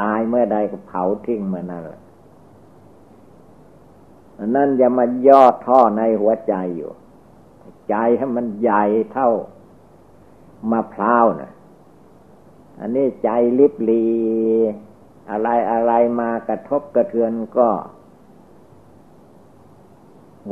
[0.00, 2.00] ตายเมื่อใดก็เผาทิ้งเมื่อนั้นแหละ
[4.54, 6.90] นั่นอย่ามาย่อท่อในหัวใจอยู่
[7.90, 9.30] ใจให้มันใหญ่เท่า
[10.70, 11.52] มะพร้าวนะ
[12.80, 14.04] อันนี้ใจลิบลี
[15.30, 17.68] อะไรอะไรมากระทบกระเทือนก็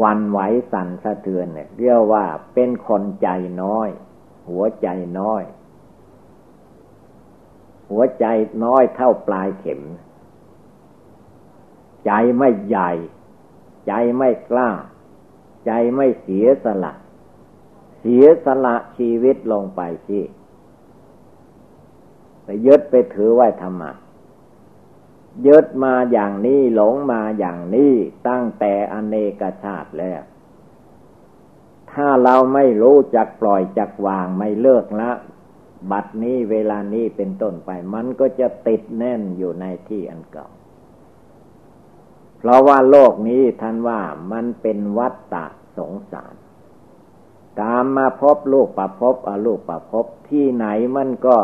[0.02, 0.38] วันไหว
[0.72, 3.28] สั่นสะเทือนเนี่ยเรียกว่าเป็นคนใจ
[3.62, 3.88] น้อย
[4.48, 5.42] หัวใจน้อย
[7.90, 8.26] หัวใจ
[8.64, 9.82] น้อยเท่าปลายเข็ม
[12.06, 12.90] ใจไม่ใหญ่
[13.86, 14.70] ใจไม่กล้า
[15.66, 16.92] ใจไม่เสียสละ
[18.00, 20.20] เสียสละชีวิตลงไปสิ
[22.44, 23.84] ไปยึดไปถือไว้ทำไม
[25.46, 27.92] ยึดมาอย่างนี้หลงมาอย่างนี้
[28.28, 30.22] ตั้งแต่อเนกชาติแล้ว
[31.92, 35.10] ถ้าเราไม่รู้จักปล่อยจักวางไม่เลิกละ
[35.90, 40.48] บัดนี้เวลานี้เป็นต้นไป มันก็จะติดแน่นอยู่ในที่อันเก่า
[42.38, 44.00] เพราะว่าโลกนี้ท่านว่า
[44.32, 45.46] มันเป็นวัฏฏะ
[45.78, 46.34] สงสาร
[47.60, 50.66] กามมาพบลูกประพบอลูกประพบที่ไหน
[50.96, 51.36] มันก็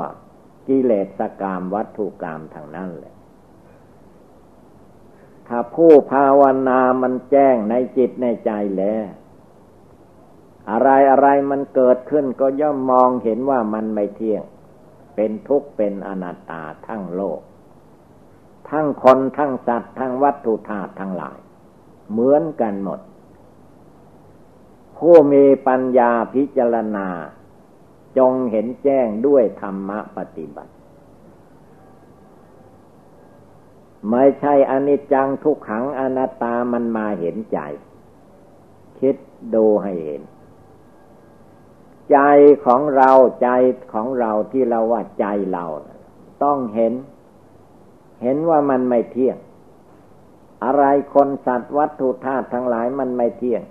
[0.69, 3.15] กิเลสกามวัตถุกรรมทางนั้นเลย
[5.53, 9.07] ถ้าผู้ภาวนามันแจ้งในจิตในใจแล้ว
[10.71, 14.43] อะไรอะไรมันเกิดขึ้นก็ย่อมมองเห็นว่ามันไม่เที่ยง
[15.15, 17.41] เป็นทุกข์เป็นอนัตตาทั้งโลก
[18.71, 21.39] ทั้งคนทั้งสัตว์ทั้งวัตถุธาตุทั้งหลาย
[22.11, 23.01] เหมือนกันหมด
[24.99, 27.09] ผู้มีปัญญาพิจารณา
[28.19, 30.73] จงเห็นแจ้งด้วยธรรมปฏิบัติ
[34.09, 37.59] ไม่ใช่อนิจจังทุกขังอนัตตามันมาเห็นใจ
[38.99, 39.17] คิด
[39.55, 40.23] ดูให้เห็น
[42.13, 42.19] ใจ
[42.65, 43.11] ของเรา
[43.43, 43.49] ใจ
[43.93, 45.65] ของเราที่เราว่าใจเรา
[46.45, 46.93] ต้องเห็น
[48.23, 49.37] เห็นว่ามันไม่เที่ยง
[50.65, 53.63] อะไรคนสัตว์วัตถุธาตุทั้งหลายมันไม่เที่ยง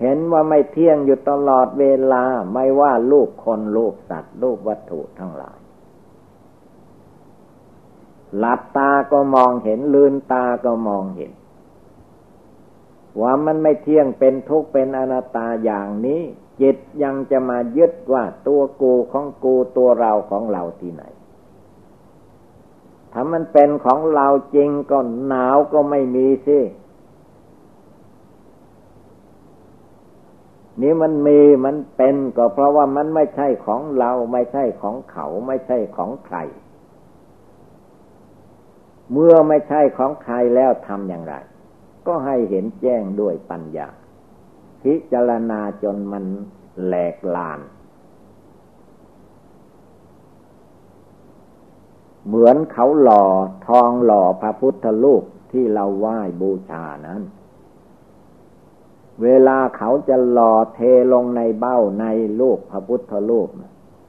[0.00, 2.24] เห็นว่าไม่เที่ยงอยู่ตลอดเวลา
[2.54, 5.57] ไม่ว่าลูกคนลูกสัตว์ลูกวัตถุทั้งหลาย
[8.36, 11.32] หลับตาก็มองเห็นลืนตาก็มองเห็น
[13.20, 16.20] ว่ามันไม่เที่ยงเป็นทุกข์เป็นอนัตตาอย่างนี้
[16.60, 21.02] จิตยังจะมายึดว่าตัวกูของกูตัวเราของเราที่ไหน
[23.12, 26.58] ถ้ามันเป็นของเราจริงก็หนาวก็ไม่มีสิ
[30.82, 36.36] นี่มันมีมันเป็นก็เพราะว่ามันไม่ใช่ของเราไม่ใช่ของเขาไม่ใช่ของใคร
[39.12, 41.34] เมื่อไม่ใช่ของใครแล้วทำอย่างไร
[42.06, 43.88] ก็ให้เห็นแจ้งด้วยปัญญา
[44.82, 46.24] พิจารณาจนมัน
[46.84, 47.60] แหลกลาน
[52.26, 53.24] เหมือนเขาหล่อ
[53.66, 57.22] ทองหล่อพระพุทธรูปที่เราไหว้บูชานั้น
[59.22, 60.78] เวลาเขาจะหล่อเท
[61.12, 62.06] ลงในเบ้าใน
[62.40, 63.48] รูปพระพุทธรูป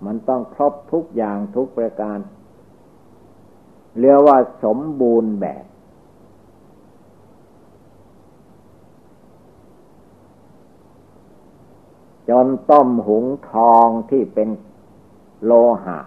[0.06, 2.18] มันต้องครบทุกอย่างทุกประการ
[3.98, 5.64] เรียกว่าสมบูรณ์แบบ
[12.30, 14.50] จนต้มหุงทองที่เป็น
[15.46, 15.52] โล
[15.86, 16.00] หะ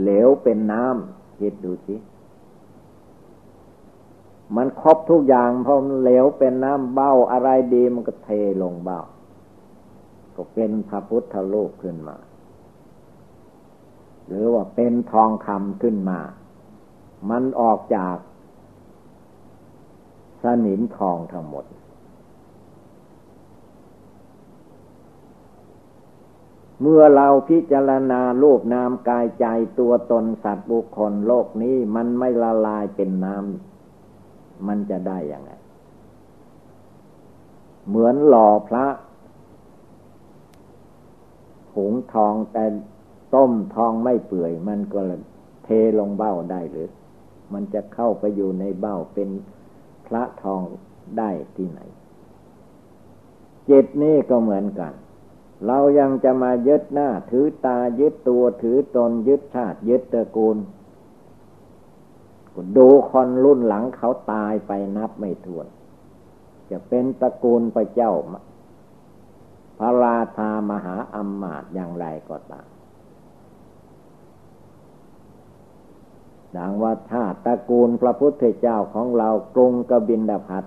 [0.00, 1.96] เหลวเป็นน้ำคิดดูสิ
[4.56, 8.28] มันครบทุกอย่างพอเหลวเป็นน้ำเบ้าอะไรดีมันก็เท
[8.62, 9.00] ลงเบ้า
[10.36, 12.16] ก็เป็นพระพุทธรูปขึ้นมา
[14.26, 16.18] หรือว่าเป็นทองคำขึ้นมา
[17.30, 18.16] มันออกจาก
[20.42, 21.64] สนิมทองทั้งหมด
[26.80, 29.46] เมื่อเราพิจารณารูปนามกายใจ
[29.78, 35.50] ตัวตนสัตว์บุคคลโลกนี้มันไม่ละลายเป็นน้ำมันจะได้อย่างไง
[37.88, 38.86] เหมือนหล่อพระ
[41.74, 42.64] หุงทองแต่
[43.34, 45.00] ต้มทองไม่เปื่อยมันก็
[45.64, 46.88] เทลงเบ้าได้หรือ
[47.52, 49.28] มันจะเข้าไปอยู่ในเบ้าเป็น
[50.06, 50.62] พระทอง
[51.18, 51.80] ได้ที่ไหน
[53.68, 54.92] จิตนี่ก็เหมือนกัน
[55.66, 60.56] เรายังจะมายึดหน้า ถือตายึดตัวถือตนยึดชาติยึดตระกูล
[62.76, 65.66] ดูคนรุ่นหลังเขาตายไปนับไม่ถ้วน
[66.70, 68.12] จะเป็นตระกูลพระเจ้า
[69.78, 72.68] พระราชามหาอมมาตอย่างไรก็ตาม
[76.56, 80.64] ดังว่าชาติตระกูลพระพุทธเจ้าของเรากรุงกบินดาพัท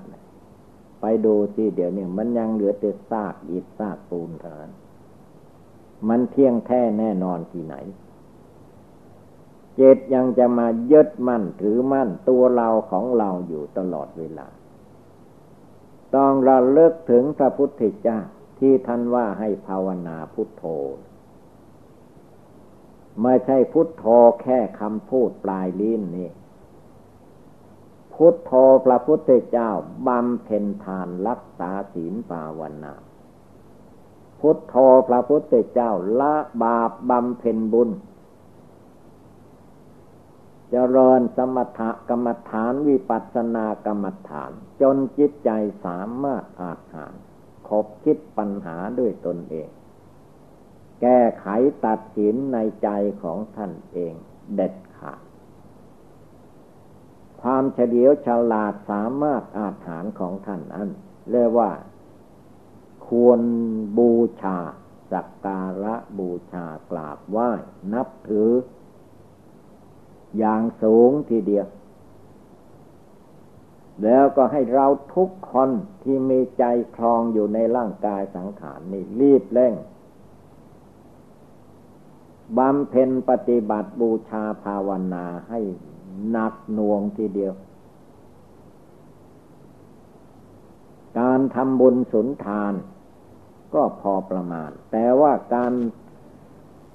[1.02, 4.74] ไปดูสิเดี๋ยวนี้มันยังเหลือแต่ซากอิฐซากปูนเท่านั้น
[6.10, 7.76] มันเที่ยงแท้แน่นอนที่ไหน
[9.76, 14.48] เจตยังจะมายึดมั่นถือมั่นตัวเราของเราอยู่ตลอดเวลา
[16.16, 18.20] ต้องระลึกถึงพระพุทธเจ้า
[18.60, 20.64] ที่ท่านว่าให้ภาวนาพุทโธ
[23.24, 24.06] ไม่ใช่พุทโธ
[24.42, 26.32] แค่คำพูดปลายลิ้นนี่
[28.14, 28.52] พุทโธ
[28.86, 29.70] พระพุทธเจ้า
[30.08, 32.94] บำเพ็ญทานรักษาศีลภาวนา
[34.40, 34.76] พุทโธ
[35.08, 37.94] พระพุทธเจ้าละบาปบำเพ็ญบุญจ
[40.72, 44.52] เจริญสมถกรรมฐานวิปัสสนากรรมฐาน
[44.82, 45.50] จนจิตใจ
[45.86, 47.14] สามารถอาหาร
[47.68, 49.70] คบคิดปัญหาด้วยตนเอง
[51.02, 51.46] แก้ไข
[51.86, 52.90] ตัดสินในใจ
[53.24, 54.14] ของท่านเอง
[54.56, 55.22] เด็ดขาด
[57.42, 60.90] ความเฉลียวฉลาดสามารถอาถานของท่านนั้น
[61.32, 61.72] เรียกว่า
[63.08, 63.42] ควร
[63.98, 64.58] บูชา
[65.12, 67.52] สักการะบูชากราบไหว้
[67.94, 68.50] นับถือ
[70.38, 71.68] อย่างสูงทีเดียว
[74.04, 75.70] แล้วก็ให้เราทุกคน
[76.04, 76.64] ที่มีใจ
[76.96, 79.74] คลองอยู่ในร่างกายสังขารนี่รีบเร่ง
[82.58, 85.60] บำเพ็ญปฏิบัติบูชาภาวนาให้
[86.30, 87.54] หนักหน่วงทีเดียว
[91.20, 92.74] การทำบุญสุนทาน
[93.74, 95.74] ก็พอประมาณ แต่ว่าการ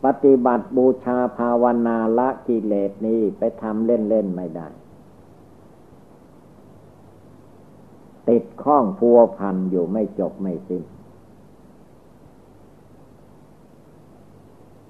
[0.04, 4.68] ปฏิบัติบูชาภาวนาละกิเลสนี้ไปทำเล่น ๆ ไม่ได้
[8.28, 10.84] ติดข้องพัวพันอยู่ไม่จบไม่สิ้น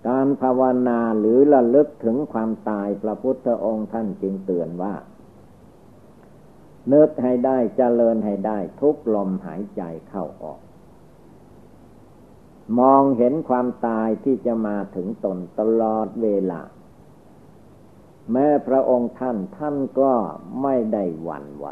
[0.09, 4.95] การภาวนาหรือระลึกถึงความตายพระพุทธองค์ท่านจึงเตือนว่า
[6.89, 10.61] เนึกให้ได้เจริญให้ได้ทุกลมหายใจเข้าออก
[12.79, 16.61] มองเห็นความตายที่จะมาถึงตนตลอดเวลา
[18.33, 20.13] แม้พระองค์ท่านท่านก็
[20.63, 21.67] ไม่ได้หวั่นไหว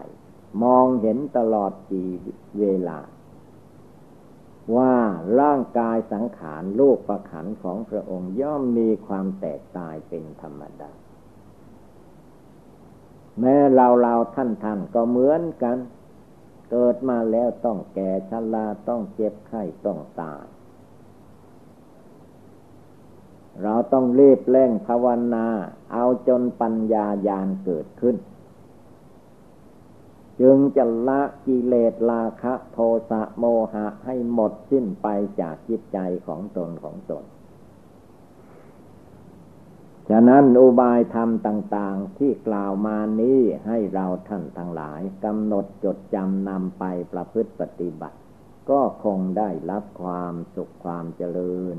[0.62, 2.04] มองเห็นตลอดจี
[2.60, 2.98] เวลา
[4.76, 4.94] ว่า
[5.40, 10.90] ร่างกายสังขารลูกประขันของพระองค์ย่อมมีความแตกตายเป็นธรรมดา
[13.40, 15.78] แม้เราเราท่านท่านก็เหมือนกัน
[16.70, 20.44] เกิดมาแล้วต้องแก่ชราต้องเจ็บไข้ต้องตาย
[23.62, 25.46] เราต้องรีบเร่งภาวนา
[25.92, 28.16] เอาจนปัญญาญาณเกิดขึ้น
[30.40, 32.78] จึงจะละกิเลสราคะโท
[33.10, 35.06] สะโมหะให้หมดสิ้นไป
[35.40, 37.24] จากจิตใจของตนของตน
[40.10, 48.18] ฉะนั้นอุบายธรรมต่าง ๆ ที่กล่าวมานี้ให้เราท่านทั้งหลายกำหนดจดจำนำไปประพฤติปฏิบัติ
[48.70, 51.78] ก็คงได้รับความสุขความเจริญ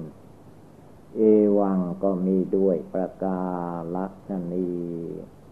[1.16, 1.22] เอ
[1.60, 3.41] วังก็มีด้วยประกา
[4.28, 4.70] ศนี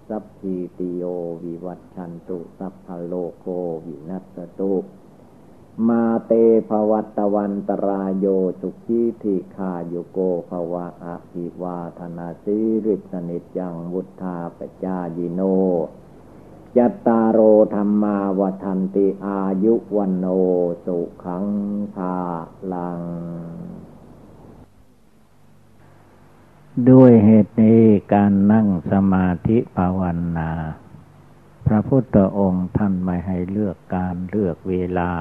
[0.09, 1.03] สัพพีติโย
[1.43, 3.47] วิวัตชันตุสัพพโลโก
[3.85, 4.73] วินัสตุ
[5.87, 6.31] มาเต
[6.69, 8.25] ภวัตวันตรายโย
[8.61, 15.41] สุขีทิคาโยโกภวะอภิวาธนาสิริสนิจังวุธาปจายิโน
[16.77, 17.39] ยัตตารโอ
[17.75, 20.25] ธรรมาวทันติอายุวันโน
[20.85, 21.45] สุขัง
[21.95, 22.15] ภา
[22.73, 23.01] ลัง
[26.91, 30.01] ด้วยเหตุนี้การนั่งสมาธิภาว
[30.37, 30.51] นา
[31.65, 35.11] พระพุทธองค์ท่านไม่ให้เลือกการเลือกเวลา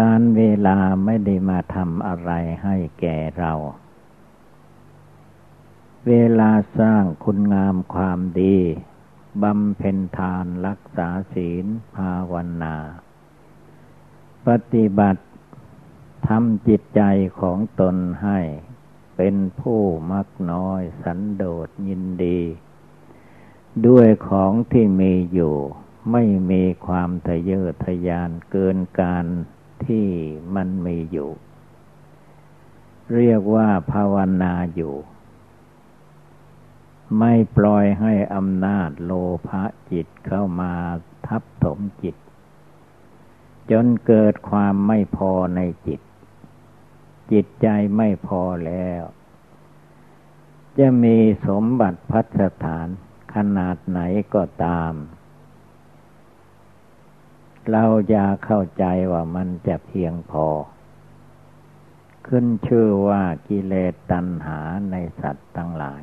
[0.00, 2.30] การเวลาไม่ได้มาทำอะไร
[2.62, 3.52] ให้แก่เรา
[6.08, 8.56] เวลาสร้างคุณงามความดี
[9.42, 11.66] บำเพ็ญทานรักษาศีล
[11.96, 12.76] ภาวนา
[14.46, 15.22] ปฏิบัติ
[16.28, 17.02] ทำจิตใจ
[17.40, 18.40] ของตนให้
[19.16, 19.80] เป็นผู้
[20.12, 22.40] มักน้อยสันโดษยินดี
[23.86, 25.56] ด้วยของที่มีอยู่
[26.12, 29.24] ไม่มีความทะเยอทะยานเกินการ
[29.86, 30.06] ที่
[30.54, 31.30] มันมีอยู่
[33.14, 34.94] เรียกว่าภาวนาอยู่
[37.18, 39.12] ไม่ปล่อยให้อำนาจโล
[39.48, 40.72] ภะจิตเข้ามา
[41.26, 42.16] ทับถมจิต
[43.70, 46.00] จนเกิดความไม่พอในจิต
[47.32, 49.02] จิตใจไม่พอแล้ว
[50.78, 52.88] จะมีสมบัติพัฒฐาน
[53.34, 54.00] ขนาดไหน
[54.34, 54.92] ก็ตาม
[57.70, 60.46] เราจะเข้าใจว่ามันจะเพียงพอ
[62.26, 64.60] ขึ้นชื่อว่ากิเลสตัณหา
[64.90, 66.02] ในสัตว์ทั้งหลาย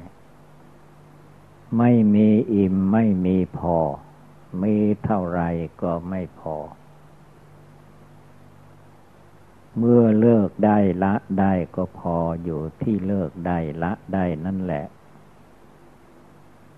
[1.77, 3.77] ไม่มีอิ่มไม่มีพอ
[4.63, 5.41] มีเท่าไร
[5.81, 6.55] ก็ไม่พอ
[9.77, 14.85] เมื่อเลิกได้ละได้ก็พออยู่ที่เลิกได้ละได้นั่นแหละ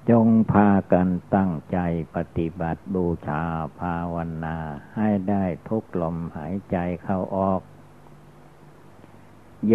[0.10, 1.78] จงพากันตั้งใจ
[2.16, 3.44] ปฏิบัติบูชา
[3.80, 4.58] ภาวนา
[4.96, 7.62] ให้ได้ทุกลมหายใจเข้าออก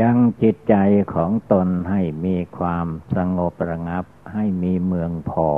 [0.01, 0.75] ยังจิตใจ
[1.15, 2.87] ของตนให้มีความ
[3.17, 4.05] สงบระงับ
[4.35, 5.51] ให้มีเมืองพอ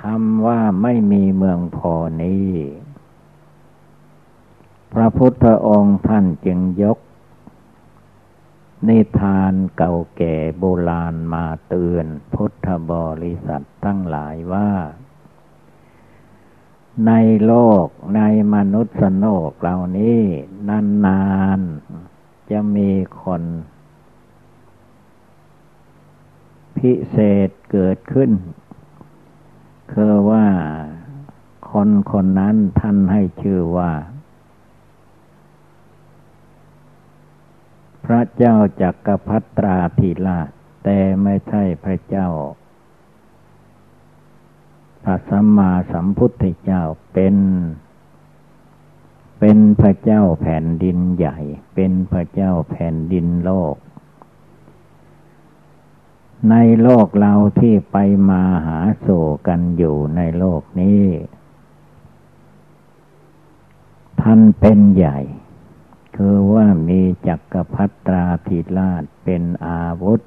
[0.00, 2.48] คำว่าไม่มีเมืองพอนี้
[4.94, 6.98] พระพุทธองค์ท่านจึงยก
[8.88, 12.92] นิทานเก่าแก่โบราณมาเตือนพุทธบ
[13.22, 14.70] ริษัททั้งหลายว่า
[17.06, 17.12] ใน
[17.46, 17.86] โลก
[18.16, 18.22] ใน
[18.54, 20.20] มนุษย์โลกเหล่านี้
[21.06, 21.24] นา
[21.58, 22.90] นๆ จะมี
[23.22, 23.42] คน
[26.76, 28.30] พิเศษเกิดขึ้น
[29.92, 30.46] คือว่า
[31.70, 33.90] คนคนนั้นท่านให้ชื่อว่า
[38.04, 40.48] พระเจ้าจักรพรรตราธิราช
[40.84, 42.28] แต่ไม่ใช่พระเจ้า
[45.04, 46.82] พระสัมมาสัมพุทธเจ้า
[47.12, 47.36] เป็น
[49.40, 51.38] เป็นพระเจ้าแผ่นดินใหญ่
[51.74, 53.76] เป็นพระเจ้าแผ่นดินโลก
[56.50, 57.96] ในโลกเราที่ไป
[58.30, 59.08] มาหาโศ
[59.46, 61.04] กันอยู่ในโลกนี้
[64.20, 65.18] ท่านเป็นใหญ่
[66.16, 70.20] คือว่ามีจักรพรรตราธิราชเป็นอาวุธ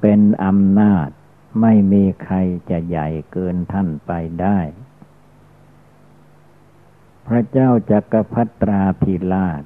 [0.00, 1.08] เป็นอำนาจ
[1.60, 2.36] ไม่มีใคร
[2.70, 4.58] จะใหญ่เกินท่านไปได้
[7.26, 9.62] พระเจ้าจักรพรรตราธิราช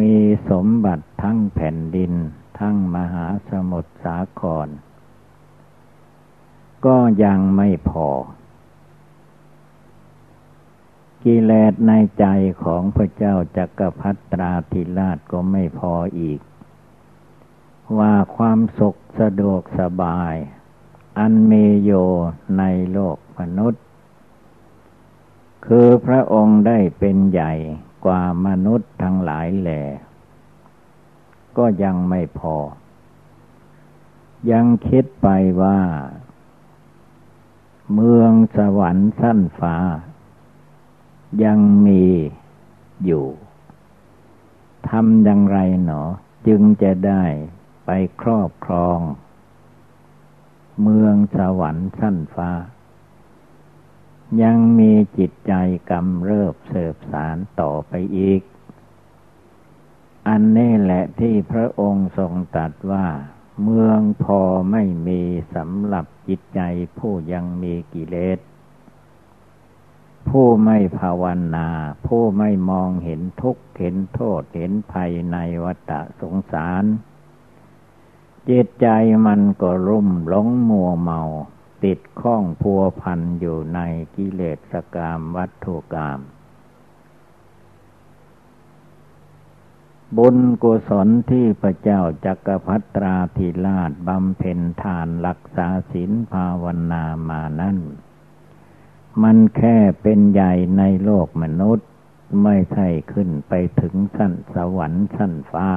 [0.00, 0.14] มี
[0.50, 2.12] สมบัติทั้งแผ่นดิน
[2.58, 4.68] ทั้งมหาสมุทรสาคร
[6.86, 8.08] ก็ยังไม่พอ
[11.30, 12.26] กิเลสในใจ
[12.62, 16.40] ของพระเจ้าจักรพรรตราธิราชก็ไม่พออีก
[17.98, 20.34] ว่าความสุขสะดวกสบาย
[21.18, 21.90] อันมีโย
[22.58, 22.62] ใน
[22.92, 23.82] โลกมนุษย์
[25.66, 27.52] คือพระองค์ได้เป็นใหญ่
[28.04, 29.82] กว่ามนุษย์ทั้งหลายแหล่
[31.56, 32.56] ก็ยังไม่พอ
[34.50, 35.28] ยังคิดไป
[35.62, 35.80] ว่า
[37.94, 39.76] เมืองสวรรค์สั้นฟ้า
[41.44, 42.04] ยังมี
[43.04, 43.26] อยู่
[44.88, 46.02] ทำอย่างไรหนอ
[46.46, 47.24] จึงจะได้
[47.86, 47.90] ไป
[48.22, 48.98] ครอบครอง
[50.82, 52.50] เมืองสวรรค์ชั้นฟ้า
[54.42, 55.52] ยังมีจิตใจ
[55.90, 58.42] กำเริบเสบสารต่อไปอีก
[60.28, 63.06] อันนี้แหละที่พระองค์ทรงตรัสว่า
[63.62, 65.22] เมืองพอไม่มี
[65.54, 66.60] สำหรับจิตใจ
[66.98, 68.38] ผู้ยังมีกิเลส
[70.28, 71.24] ผู้ไม่ภาว
[71.54, 71.68] นา
[72.06, 76.84] ผู้ไม่มองเห็นทุกข์เห็นโทษเห็นภัยในวัฏสงสาร
[78.48, 78.88] จิตใจ
[79.26, 81.20] มันก็รุ่มหลงมัวเมา
[81.84, 83.80] ติดข้องพัวพันอยู่ใน
[84.16, 86.20] กิเลสกรรมวัตถุกรรม
[90.16, 97.78] บุญกุศลที่พระเจ้าจักรพรรตราธิราชบำเพ็ญทานรักษาศีลภาวนามานั้น
[99.22, 101.88] มันแค่เป็นใหญ่ในโลกมนุษย์
[102.42, 105.70] ไม่ใช่ขึ้นไปถึงสั้นสวรรค์สั้นฟ้า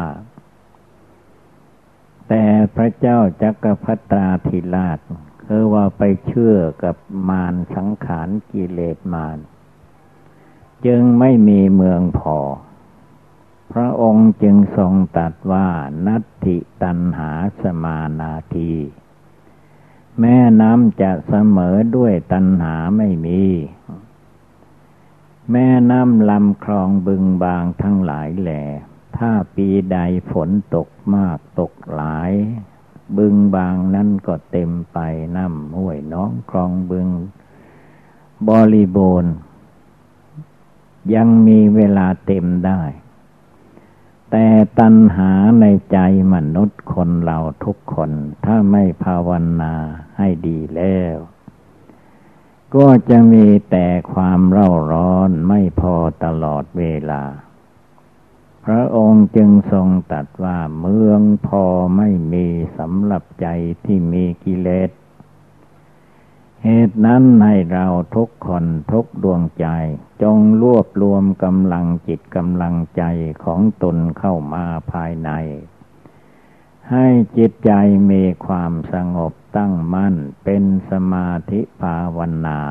[2.27, 4.99] แต่พระเจ้าจักรพรรตราธิราช
[5.45, 6.95] คือว่าไปเชื่อกับ
[7.29, 9.37] มารสังขารกิเลสมาร
[10.85, 12.37] จึงไม่มีเมืองพอ
[13.71, 15.67] พระองค์จึงทรงตัดว่า
[16.07, 17.31] นัตติตันหา
[17.61, 18.73] สมานาที
[20.21, 23.43] แม่น้ำจะเสมอด้วยตันหาไม่มี
[25.51, 28.63] แม่น้ำลำคลองบึงบางทั้งหลายแหล่
[29.17, 29.97] ถ้าปีใด
[30.31, 32.31] ฝนตกมากตกหลาย
[33.17, 34.97] บึงบางนั้นก็เต็มไป
[35.37, 37.07] น้ำห้วยน้องคลองบึง
[38.47, 39.33] บริบูรณ์
[41.13, 42.81] ยังมีเวลาเต็มได้
[44.31, 44.47] แต่
[44.79, 45.97] ตัณหาในใจ
[46.33, 48.11] มนุษย์คนเราทุกคน
[48.45, 49.29] ถ้าไม่ภาว
[49.61, 49.73] นา
[50.17, 51.15] ให้ดีแล้ว
[52.75, 57.23] ก็จะมีแต่ความเร่าร้อนไม่พอตลอดเวลา
[58.65, 61.63] พระองค์จึงทรงตัดว่าเมืองพอ
[61.97, 63.47] ไม่มีสำหรับใจ
[63.85, 64.89] ที่มีกิเลส
[66.63, 69.67] เหตุนั้นให้เราทุกคนทุกดวงใจ
[70.21, 73.03] จงรวบรวมกำลังจิตกำลังใจ
[73.43, 75.29] ของตนเข้ามาภายใน
[76.91, 77.07] ให้
[77.37, 77.71] จิตใจ
[78.11, 82.61] มีความสงบตั้งมั่นเป็นสมาธิภาวนา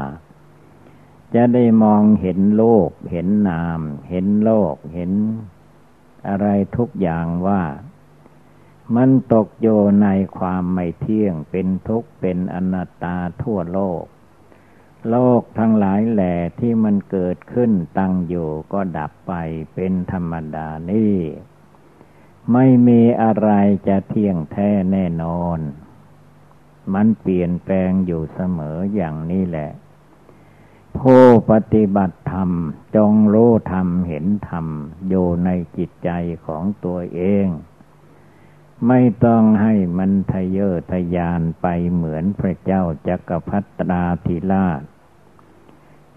[1.34, 3.80] จะได้มองเห็นโลก เห็นนาม
[4.10, 5.12] เห็นโลก เห็น
[6.28, 7.62] อะไรทุกอย่างว่า
[8.96, 9.68] มันตกโย
[10.02, 10.08] ใน
[10.38, 14.02] ความไม่เที่ยงเป็นทุกข์เป็นอนัตตาทั่วโลก
[15.10, 19.32] โลกทั้งหลายแหล่ที่มันเกิดขึ้นตั้งอยู่ก็ดับไป
[19.74, 21.16] เป็นธรรมดานี่
[22.52, 23.50] ไม่มีอะไร
[23.88, 25.58] จะเที่ยงแท้แน่นอน
[26.94, 29.70] มันเปลี่ยนแปลงอยู่เสมออย่างนี้แหละ
[30.98, 32.50] ผู้ปฏิบัติธรรม
[32.96, 34.66] จงรู้ธรรมเห็นธรรม
[35.08, 36.10] อยู่ในจิตใจ
[36.46, 37.46] ของตัวเอง
[38.86, 44.82] ไม่ต้องให้มันทะเยอทะยานไปเหมือนพระเจ้าจักรพรรตราธิราช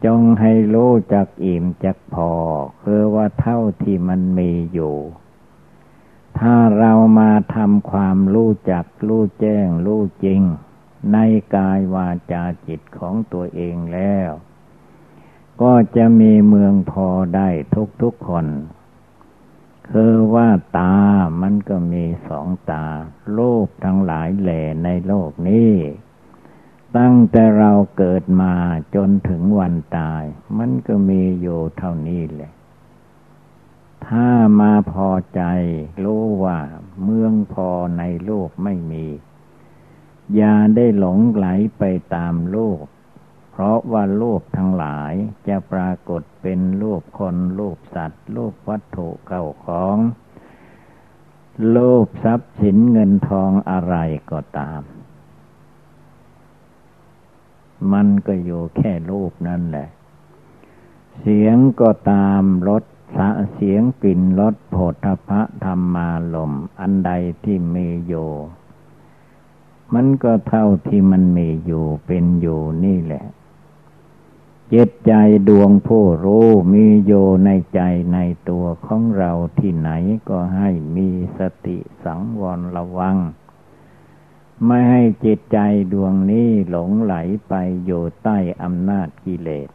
[0.06, 2.32] จงให้รู้จักอิ่มจักพอ
[2.84, 4.96] คือว่าเท่าที่มันมีอยู่
[6.40, 10.42] ถ้าเรามาทำความรู้จักรู้แจ้งรู้จริง
[11.14, 11.18] ใน
[11.56, 14.32] กายวาจาจิตของตัวเองแล้ว
[15.62, 18.46] ก็จะมีเมืองพอได้ทุกทุกคน
[19.90, 20.96] คือว่าตา
[21.42, 22.86] มันก็มีสองตา
[23.34, 25.74] โลกทั้งหลายแหล่ในโลกนี้
[26.98, 28.54] ตั้งแต่เราเกิดมา
[28.96, 30.24] จนถึงวันตาย
[30.58, 32.52] มันก็มีอยู่เท่านี้แหละ
[34.08, 34.30] ถ้า
[34.60, 35.42] มาพอใจ
[36.04, 36.60] รู้ว่า
[37.04, 39.06] เมืองพอในโลกไม่มี
[40.36, 41.84] อย่าได้หลงไหลไป
[42.16, 42.84] ตามโลก
[43.52, 45.14] เพราะว่ารูปทั้งหลาย
[45.48, 49.98] จะปรากฏเป็นรูปคนรูปสัตว์รูปวัตถุเก่าของ
[51.76, 53.96] รูปทรัพย์สินเงินทองอะไร
[54.32, 54.82] ก็ตาม
[57.94, 59.88] มันก็อยู่แค่รูปนั่นแหละ
[61.20, 62.84] เสียงก็ตามรส
[63.16, 64.96] สะเสียงกลิ่นรสโผฏ
[65.30, 67.12] ฐะธรรมาลม อันใด
[67.44, 68.30] ที่มีอยู่
[69.94, 73.26] มันก็เท่าที่มันมีอยู่เป็นอยู่นี่แหละ
[74.76, 75.14] จิตใจ
[75.50, 77.82] ดวงผู้รู้มีอยู่ในใจ
[78.14, 78.20] ใน
[78.50, 79.90] ตัวของเราที่ไหน
[80.30, 83.18] ก็ให้มีสติสังวรระวัง
[84.66, 85.60] ไม่ให้จิตใจ
[85.94, 87.16] ดวงนี้หลงไหล
[87.48, 87.54] ไป
[87.86, 89.70] อยู่ใต้อำนาจกิเลส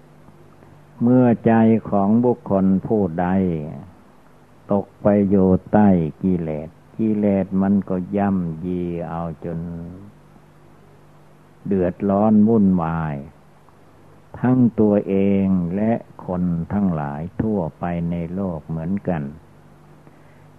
[1.02, 1.52] เมื่อใจ
[1.90, 3.28] ของบุคคลผู้ใด
[4.72, 5.88] ตกไปอยู่ใต้
[6.22, 6.68] กิเลส
[6.98, 9.58] กิเลสมันก็ย่ำยีเอาจน
[11.66, 13.16] เดือดร้อนวุ่นวาย
[14.40, 15.14] ทั้งตัวเอ
[15.44, 15.92] งและ
[16.26, 19.22] คนทั้งหลายทั่วไปในโลกเหมือนกัน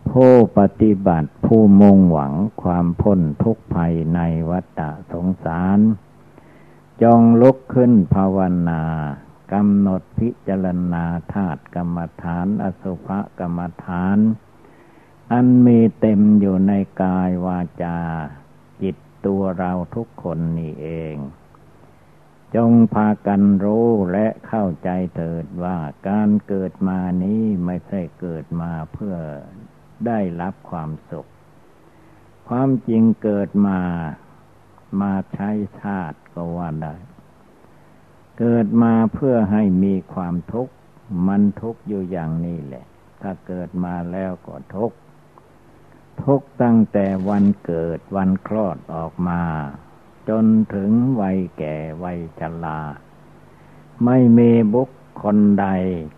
[0.10, 4.20] ผู้ปฏิบัติผู้มุ่งหวังความพ้นทุกภัยใน
[4.50, 5.80] วัฏสงสาร
[7.04, 8.38] จงลุกขึ้นภาว
[8.70, 8.84] นา
[9.54, 13.08] กำหนดพิจารณาธาตุกรรมฐาน อสุภ
[13.40, 14.18] กรรมฐาน
[15.32, 18.00] อันมีเต็มอยู่ในกายวาจา
[18.82, 21.16] จิตตัวเราทุกคนนี่เอง
[22.56, 25.78] จงพากันรู้และเข้าใจเถิดว่า
[26.08, 29.16] การเกิดมานี้ไม่ใช่เกิดมาเพื่อ
[30.08, 31.30] ได้รับความสุข
[32.48, 33.80] ความจริงเกิดมา
[35.02, 35.50] มาใช้
[35.82, 36.96] ชาติก็ว่าได้
[38.40, 40.74] เกิดมาเพื่อให้มีความทุกข์
[41.28, 42.86] มันทุกข์อยู่อย่างนี้แหละ
[43.22, 44.98] ถ้าเกิดมาแล้วก็ทุกข์
[46.24, 49.42] ทุกตั้งแต่วันเกิดวันคลอดออกมา
[50.30, 52.80] จนถึงวัยแก่วัยชรา
[54.06, 54.90] ไม่มีบุค
[55.22, 55.68] คลใด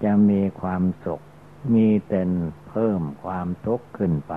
[0.03, 1.21] จะมีความสุข
[1.73, 2.21] มีแต่
[2.67, 4.35] เพิ่มความทุกข์ขึ้นไป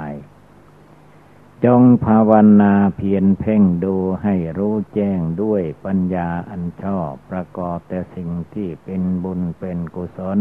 [1.64, 10.40] จงภาวนาเพียรเพ่งดูให้รู้แจ้งด้วยปัญญาอันชอบประกอบแต่สิ่งที่เป็นบุญเป็นกุศล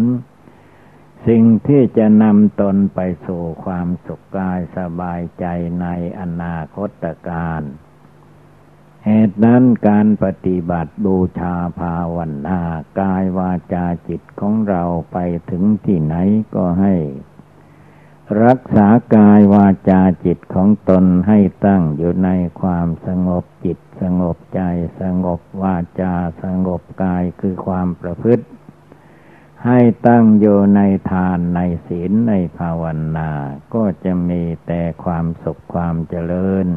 [1.27, 5.45] สิ่งที่จะนำตนไปสู่ความสุขกายสบายใจ
[5.81, 5.87] ใน
[6.19, 7.61] อนาคตการ
[9.05, 12.61] เหตุนั้นการปฏิบัติบูชาภาวนา
[12.99, 15.17] กายวาจาจิตของเราไป
[15.49, 16.15] ถึงที่ไหน
[16.55, 16.93] ก็ให้
[18.43, 22.29] รักษากายวาจาจิตของตนให้ตั้งอยู่ใน
[22.61, 24.61] ความสงบจิต สงบใจ
[25.01, 28.45] สงบวาจาสงบกายคือความประพฤติ
[29.65, 30.81] ให้ตั้งอยู่ใน
[31.11, 32.83] ทานในศีลในภาว
[33.17, 33.31] นา
[33.73, 36.67] ก็จะมีแต่ความสุขความเจริญ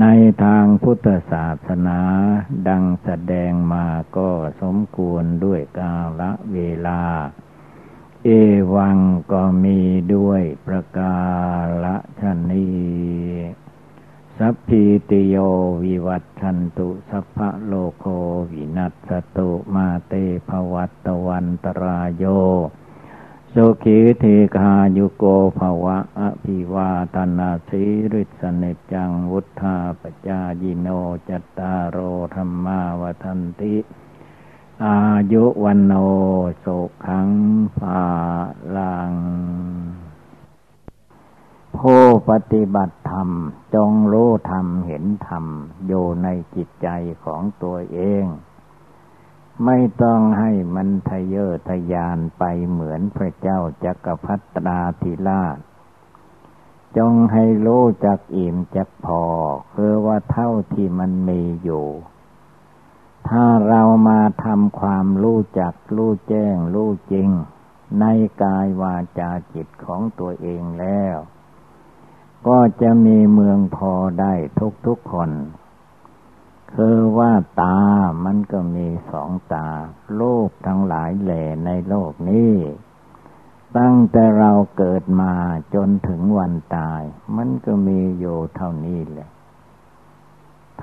[0.00, 0.06] ใน
[0.44, 2.00] ทางพุทธศาสนา
[2.68, 3.86] ดังแสดงมา
[4.16, 4.30] ก็
[4.62, 7.02] สมควรด้วยกาละเวลา
[8.24, 8.28] เอ
[8.74, 8.98] วัง
[9.32, 9.80] ก็มี
[10.14, 11.16] ด้วยประกา
[11.84, 12.68] ละชนี
[14.38, 15.36] สัพพิติโย
[15.84, 18.04] วิวัตชันตุสัพพะโลโค
[18.50, 20.12] วินัสตุมาเต
[20.48, 22.24] ภวัตวันตรายโย
[23.56, 24.24] สุขีเท
[24.56, 25.24] คายุโก
[25.58, 27.82] ภวะอภิวาตนาสี
[28.12, 30.88] ริสเนจังวุธาปจายิโน
[31.28, 31.96] จตารโร
[32.34, 33.76] ธรรมาวทันติ
[34.84, 34.98] อา
[35.32, 35.92] ยุวันโน
[36.64, 37.30] สุขัง
[37.78, 38.02] ภา
[38.76, 39.12] ลัง
[41.76, 43.28] ผู้ปฏิบัติธรรม
[43.74, 45.44] จงรู้ธรรมเห็นธรรม
[45.86, 46.88] อยู่ในจิตใจ
[47.24, 48.24] ของตัวเอง
[49.64, 55.58] ไม่ต้องให้มันทะเยอทะยานไปเหมือนพระเจ้าจักรพรรดิธิราช
[56.96, 59.24] จงให้รู้จักอิ่มจักพอ
[59.74, 61.86] คือว่าเท่าที่มันมีอยู่
[63.28, 67.28] ถ้าเรามาทำความรู้จักรู้แจ้งรู้จริง
[68.00, 68.04] ใน
[68.42, 71.16] กายวาจาจิตของตัวเองแล้ว
[72.46, 75.30] ก็จะมีเมืองพอได้ทุกทุกคน
[76.74, 77.78] คือว่าตา
[78.24, 79.68] มันก็มีสองตา
[80.16, 82.54] โลกทั้งหลายแหล่ในโลกนี้
[83.78, 85.34] ตั้งแต่เราเกิดมา
[85.74, 87.02] จนถึงวันตาย
[87.36, 89.30] มันก็มีอยู่เท่านี้แหละ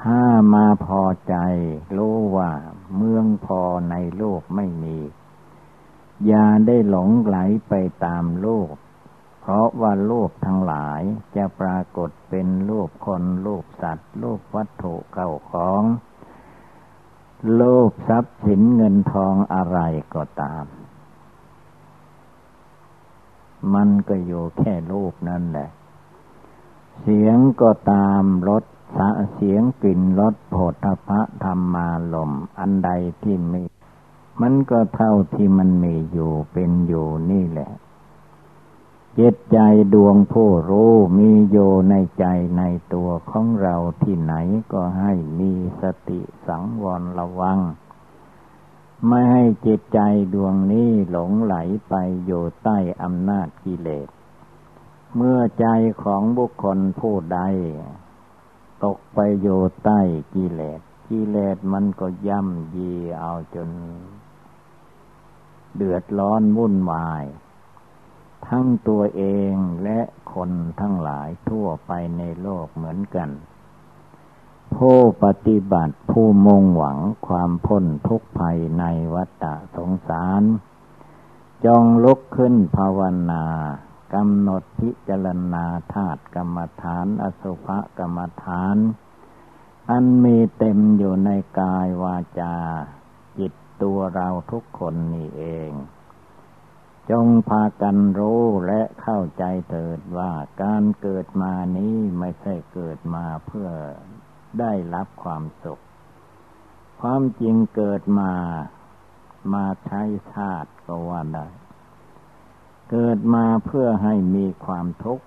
[0.01, 0.23] ถ้า
[0.53, 1.35] มาพอใจ
[1.97, 2.51] รู้ว่า
[2.95, 3.61] เมืองพอ
[3.91, 4.97] ในโลกไม่มี
[6.27, 7.37] อย่าได้หลงไหล
[7.69, 7.73] ไป
[8.05, 8.73] ตามโลก
[9.49, 11.01] ราะว่ารูปทั้งหลาย
[11.35, 15.81] จะปรากฏเป็นรูปคนรูปสัตว์รูปวัตถุเก่าของ
[17.59, 19.79] รูปทรัพย์สินเงินทองอะไร
[20.15, 20.65] ก็ตาม
[23.73, 25.69] มันก็อยู่แค่รูปนั่นแหละ
[27.01, 28.63] เสียงก็ตามรส
[29.35, 32.89] เสียงกลิ่นรสโผฏฐะธรรมาลม อันใด
[33.23, 33.63] ที่มี
[34.41, 37.71] มันก็เท่าที่มันมีอยู่เป็นอยู่นี่แหละ
[39.21, 39.59] จิตใจ
[39.93, 42.25] ดวงผู้รู้มีอยู่ในใจ
[42.57, 42.63] ใน
[42.93, 44.33] ตัวของเราที่ไหน
[44.73, 47.59] ก็ให้มีสติสังวรระวัง
[49.07, 49.99] ไม่ให้จิตใจ
[50.33, 51.55] ดวงนี้หลงไหล
[51.89, 51.93] ไป
[52.25, 54.07] อยู่ใต้อำนาจกิเลส
[55.15, 55.67] เมื่อใจ
[56.03, 57.39] ของบุคคลผู้ใด
[58.83, 59.99] ตกไปอยู่ใต้
[60.33, 63.69] กิเลส กิเลสมันก็ย่ำยีเอาจน
[65.75, 67.25] เดือดร้อนวุ่นวาย
[68.47, 69.99] ทั้งตัวเองและ
[70.33, 73.29] คนทั้งหลายทั่วไปในโลกเหมือนกัน
[74.75, 78.83] ผู้ปฏิบัติผู้มุ่งหวังความพ้นทุกภัยใน
[79.15, 80.43] วัฏสงสาร
[81.65, 82.99] จงลุกขึ้นภาว
[83.31, 83.43] นา
[84.13, 87.67] กำหนดพิจารณาธาตุกรรมฐาน อสุภ
[87.99, 88.77] กรรมฐาน
[89.89, 91.29] อันมีเต็มอยู่ใน
[91.59, 92.55] กายวาจา
[93.39, 95.71] จิตตัวเราทุกคนนี่เอง
[97.11, 100.31] จงพากันรู้และเข้าใจเถิดว่า
[100.61, 103.69] การเกิดมานี้ไม่ใช่เกิดมาเพื่อ
[104.59, 105.83] ได้รับความสุข
[107.01, 108.31] ความจริงเกิดมา
[109.53, 110.01] มาใช้
[110.33, 111.47] ชาติก็ว่าได้
[112.91, 115.25] เกิดมาเพื่อให้มีความทุกข์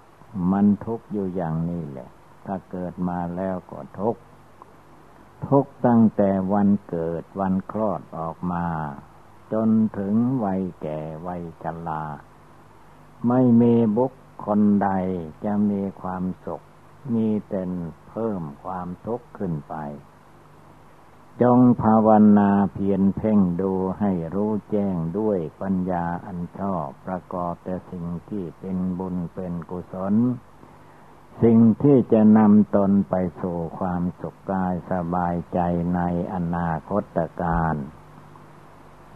[0.52, 2.10] มันทุกข์อยู่อย่างนี้แหละ
[2.46, 4.20] ถ้าเกิดมาแล้วก็ทุกข์
[5.48, 8.66] ทุกตั้งแต่วันเกิดวันคลอดออกมา
[9.53, 12.05] จนถึงวัยแก่วัยชรา
[13.28, 14.12] ไม่มีบุค
[14.44, 14.90] คลใด
[15.44, 16.62] จะมีความสุข
[17.14, 17.62] มีแต่
[18.09, 19.74] เพิ่มความทุกข์ขึ้นไป
[21.42, 30.14] จงภาวนาเพียรเพ่งดูให้รู้แจ้งด้วยปัญญาอันชอบประกอบแต่สิ่งที่เป็นบุญเป็นกุศล
[31.42, 35.59] สิ่งที่จะนำตนไปสู่ความสุขกายสบายใจ
[35.94, 36.00] ใน
[36.34, 37.76] อนาคตการ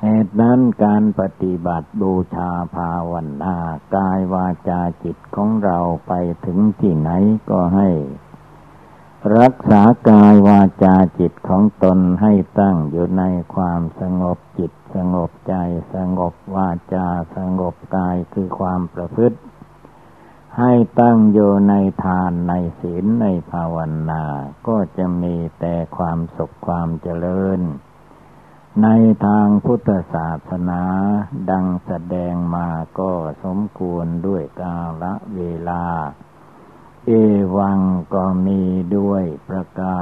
[0.03, 3.57] เหตุนั้นการปฏิบัติบูชาภาวนา
[3.97, 6.13] กายวาจาจิตของเราไป
[6.47, 7.11] ถึงที่ไหน
[7.51, 7.89] ก็ให้
[9.39, 13.23] รักษากายวาจาจิตของตนให้ตั้งอยู่ใน
[13.55, 15.55] ความสงบจิตสงบใจ
[15.95, 19.39] สงบวาจาสงบกายคือความประพฤติ
[20.59, 21.75] ให้ตั้งอยู่ใน
[22.05, 23.77] ทานในศีลในภาว
[24.11, 24.25] นา
[24.67, 27.61] ก็จะมีแต่ความสุขความเจริญ
[28.83, 28.89] ใน
[29.27, 30.83] ทางพุทธศาสนา
[31.51, 32.69] ดังแสดงมา
[32.99, 33.13] ก็
[33.45, 35.85] สมควรด้วยกาละเวลา
[37.07, 37.11] เอ
[37.57, 37.81] วัง
[38.15, 38.63] ก็มี
[38.97, 39.99] ด้วยประกา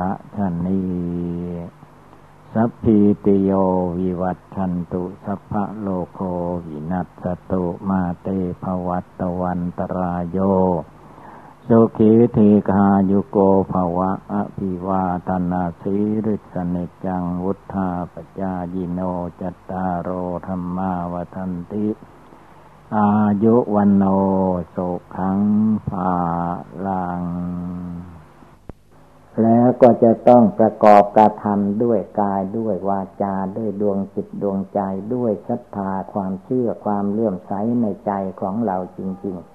[0.00, 0.82] ละชนี
[2.54, 3.50] สัพพิติโย
[3.98, 6.20] วิวัตชันตุสัพพะโลโค
[6.66, 8.28] วินัสตุมาเต
[8.62, 10.38] ภวัตวันตรายโย
[11.68, 13.38] สุขีทีคายุโก
[13.72, 15.96] ภวะอภิวาตนาสี
[16.26, 19.00] ริสเนจังวุธาปจายิโน
[19.40, 20.08] จตารโร
[20.46, 21.88] ธรรมาวทันติ
[22.96, 23.10] อา
[23.44, 24.04] ยุวันโน
[24.74, 25.40] สุขัง
[25.88, 26.12] ภา
[26.86, 27.22] ลัง
[29.42, 34.80] แล้วก็จะต้องประกอบกระทำด้วยกายด้วยวาจาด้วยดวงจิตดวงใจ
[35.14, 37.52] ด้วยศรัทธาความเชื่อความเลื่อมใส
[37.82, 39.49] ในใจของเราจริง ๆ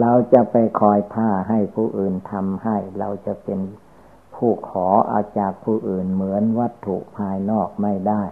[0.00, 3.60] เราจะไปคอยท่าให้ผู้อื่นทำให้ เราจะเป็น
[4.34, 8.22] ผู้ขออาจากผู้อื่นเหมือนวัตถุภายนอกไม่ได้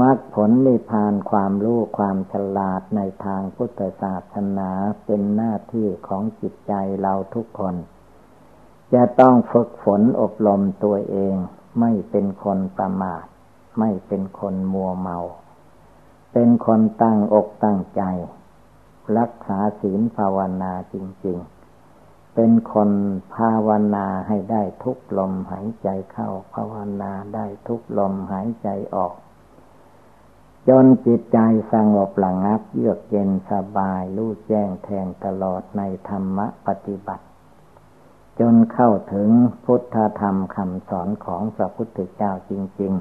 [0.00, 4.70] มรรคผลนิพพานความรู้ความฉลาดในทางพุทธศาสนา
[5.04, 7.74] เป็นหน้าที่ของจิตใจเราทุกคน
[8.94, 11.34] จะต้องฝึกฝนอบรมตัวเอง
[11.80, 13.24] ไม่เป็นคนประมาท
[13.78, 15.18] ไม่เป็นคนมัวเมา
[16.32, 18.02] เป็นคนตั้งอกตั้งใจ
[19.18, 20.96] รักษาศีลภาวนาจ
[21.26, 21.38] ริง
[21.86, 22.90] ๆ เป็นคน
[23.34, 29.14] ภาวนาให้ได้ทุกลมหายใจเข้าภาวนาได้ทุกลมหายใจออก
[30.68, 31.38] จนจิตใจ
[31.72, 37.24] สงบหลังับ เยือกเย็นสบายรู้แจ้งแทงตลอดในธรรมปฏิบัติ
[38.40, 39.28] จนเข้าถึง
[39.64, 42.92] พุทธธรรมคำสอนของพระพุทธเจ้าจริง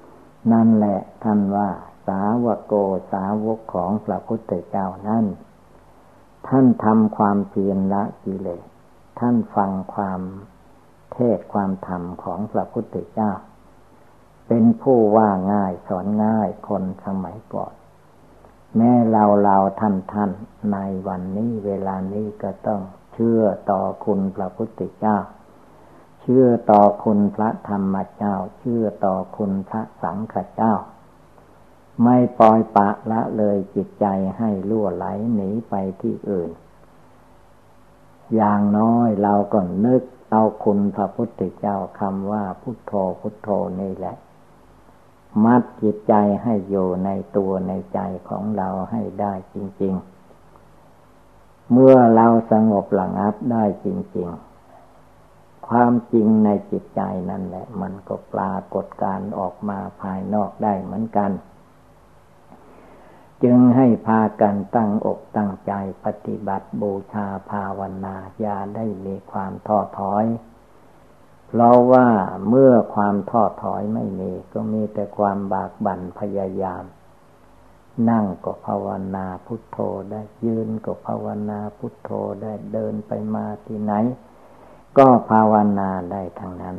[0.00, 1.68] ๆ นั่นแหละท่านว่า
[2.06, 2.74] สาวกโก
[3.12, 5.24] สาวกของพระพุทธเจ้านั่น
[6.48, 8.64] ท่านทำความเพียรละกิเลส
[9.18, 10.20] ท่านฟังความ
[11.12, 13.32] เทศความธรรมของพระพุทธเจ้า
[14.48, 17.74] เป็นผู้ว่าง่ายสอนง่ายคนสมัยก่อน
[18.76, 20.30] แม้เราเราท่านท่าน
[20.72, 20.76] ใน
[21.08, 22.80] วันนี้เวลานี้ก็ต้อง
[23.14, 25.16] เชื่อต่อคุณพระพุทธเจ้า
[26.20, 30.74] เชื่อต่อคุณพระธรรมเจ้า เชื่อต่อคุณพระสังฆเจ้า
[32.02, 34.06] ไม่ปล่อยปะละเลยจิตใจ
[34.38, 36.50] ให้ล่วไหลหนีไปที่อื่น
[38.34, 43.48] อย่างน้อยเราก็นึกเอาคุณพระพุทธเจ้าคำว่าพุทโธพุทโธ
[43.80, 44.16] นี่แหละ
[45.44, 49.94] มัดจิตใจให้อยู่ในตัวในใจของเราให้ได้จริง
[50.82, 53.86] ๆ เมื่อเราสงบหลังับได้จ
[54.16, 54.28] ริง
[54.98, 61.30] ๆ ความจริงในจิตใจนั่นแหละ มันก็ปรากฏการออกมาภายนอกได้เหมือนกัน
[63.44, 65.72] จึงให้พากันตั้งอกตั้งใจ
[66.04, 70.24] ปฏิบัติบูชาภาวนาอย่าได้มีความท้อถอย
[71.48, 72.08] เพราะว่า
[72.48, 76.84] เมื่อความท้อถอยไม่มี ก็มีแต่ความบากบั่นพยายาม
[78.10, 79.78] นั่งก็ภาวนาพุทโธ
[80.10, 82.10] ได้ยืนก็ภาวนาพุทโธ
[82.42, 83.92] ได้เดินไปมาที่ไหน
[84.98, 86.76] ก็ภาวนาได้ทั้งนั้น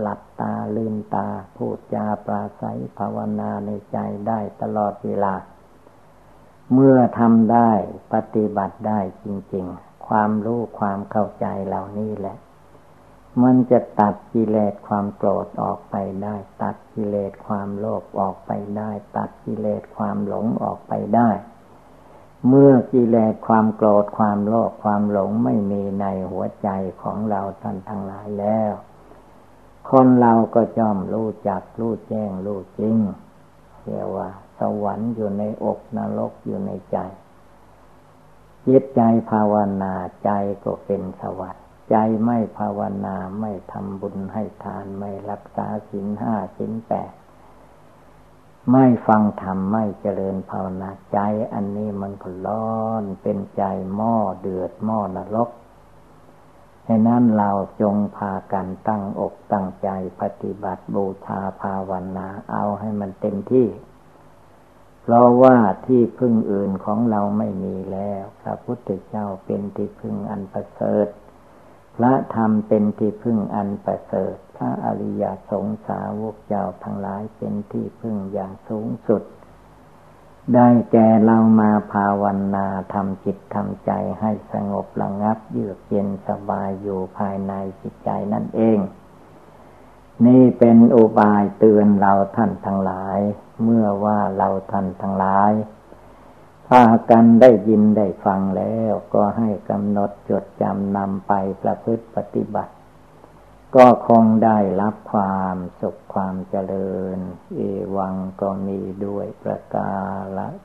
[0.00, 5.34] หลับตาลืมตาพูดจาปราศัยภาวนาในใจได้ตลอดเวลา
[6.72, 7.70] เมื่อทำได้
[8.12, 12.36] ปฏิบัติได้จริง ๆ ความรู้ความเข้าใจเหล่านี้แหละ
[13.42, 21.30] มันจะตัดกิเลสความโกรธออกไปได้ ตัดกิเลสความโลภออกไปได้ ตัดกิเลสความหลงออกไปได้
[22.48, 26.68] เมื่อกิเลสความโกรธความโลภความหลงไม่มีในหัวใจ
[27.02, 28.72] ของเราท่านทั้งหลายแล้ว
[29.90, 32.96] คนเราก็ย่อมรู้จักรู้แจ้งรู้จริง
[33.84, 34.28] เรียกว่า
[34.60, 36.98] สวรรค์อยู่ในอกนรกอยู่ในใจ
[38.66, 39.00] จิตใจ
[39.30, 39.94] ภาวนา
[40.24, 40.30] ใจ
[40.64, 47.12] ก็เป็นสวัสดิ์ใจไม่ภาวนาไม่ทำบุญให้ทานไม่รักษาศีลห้าศีลแปด
[48.72, 51.18] ไม่ฟังธรรมไม่เจริญภาวนาใจ
[51.52, 53.62] อันนี้มันก็ร้อนเป็นใจ
[53.94, 55.50] หม้อเดือดหม้อนรก
[56.88, 57.50] ฉะนั้นเรา
[57.80, 59.88] จงพากันตั้งอกตั้งใจ
[60.20, 63.66] ปฏิบัติบูชาภาวนาเอาให้มันเต็มที่
[65.08, 71.06] เพราะว่าที่พึ่งอื่นของเราไม่มีแล้ว พระพุทธเจ้าเป็นที่พึ่งอันประเสริฐ
[71.96, 79.22] พระธรรมเป็นที่พึ่งอันประเสริฐ พระอริยสงสาวกเจ้าทั้งหลายเป็นที่พึ่งอย่างสูงสุด
[80.54, 87.52] ได้แก่เรามาภาวนาทำจิตทำใจให้สงบระงับเยือกเย็นสบายอยู่ภายใน
[87.82, 88.78] จิตใจนั่นเอง
[90.24, 93.18] นี่เป็นอุบายเตือนเราท่านทั้งหลาย
[93.64, 95.52] เมื่อว่าเราท่านทั้งหลาย
[96.68, 102.72] พากันได้ยินได้ฟังแล้วก็ให้กำหนดจดจำนำไปประพฤติปฏิบัติ
[103.76, 107.18] ก็คงได้รับความสุขความเจริญ
[107.54, 107.60] เอ
[107.96, 109.92] วังก็มีด้วยประกา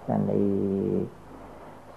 [0.08, 0.48] ศนี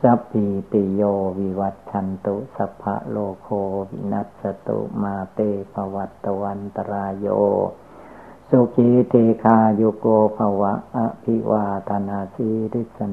[0.06, 1.02] สัพพิติโย
[1.38, 3.48] วิวัตชันตุสัพพะโลโค
[3.90, 5.40] วินัสตุมาเต
[5.72, 7.26] ภวัตวันตรายโย
[8.48, 13.12] สุขีเทคาโยโกภวะอภิวาธนาสีริสเน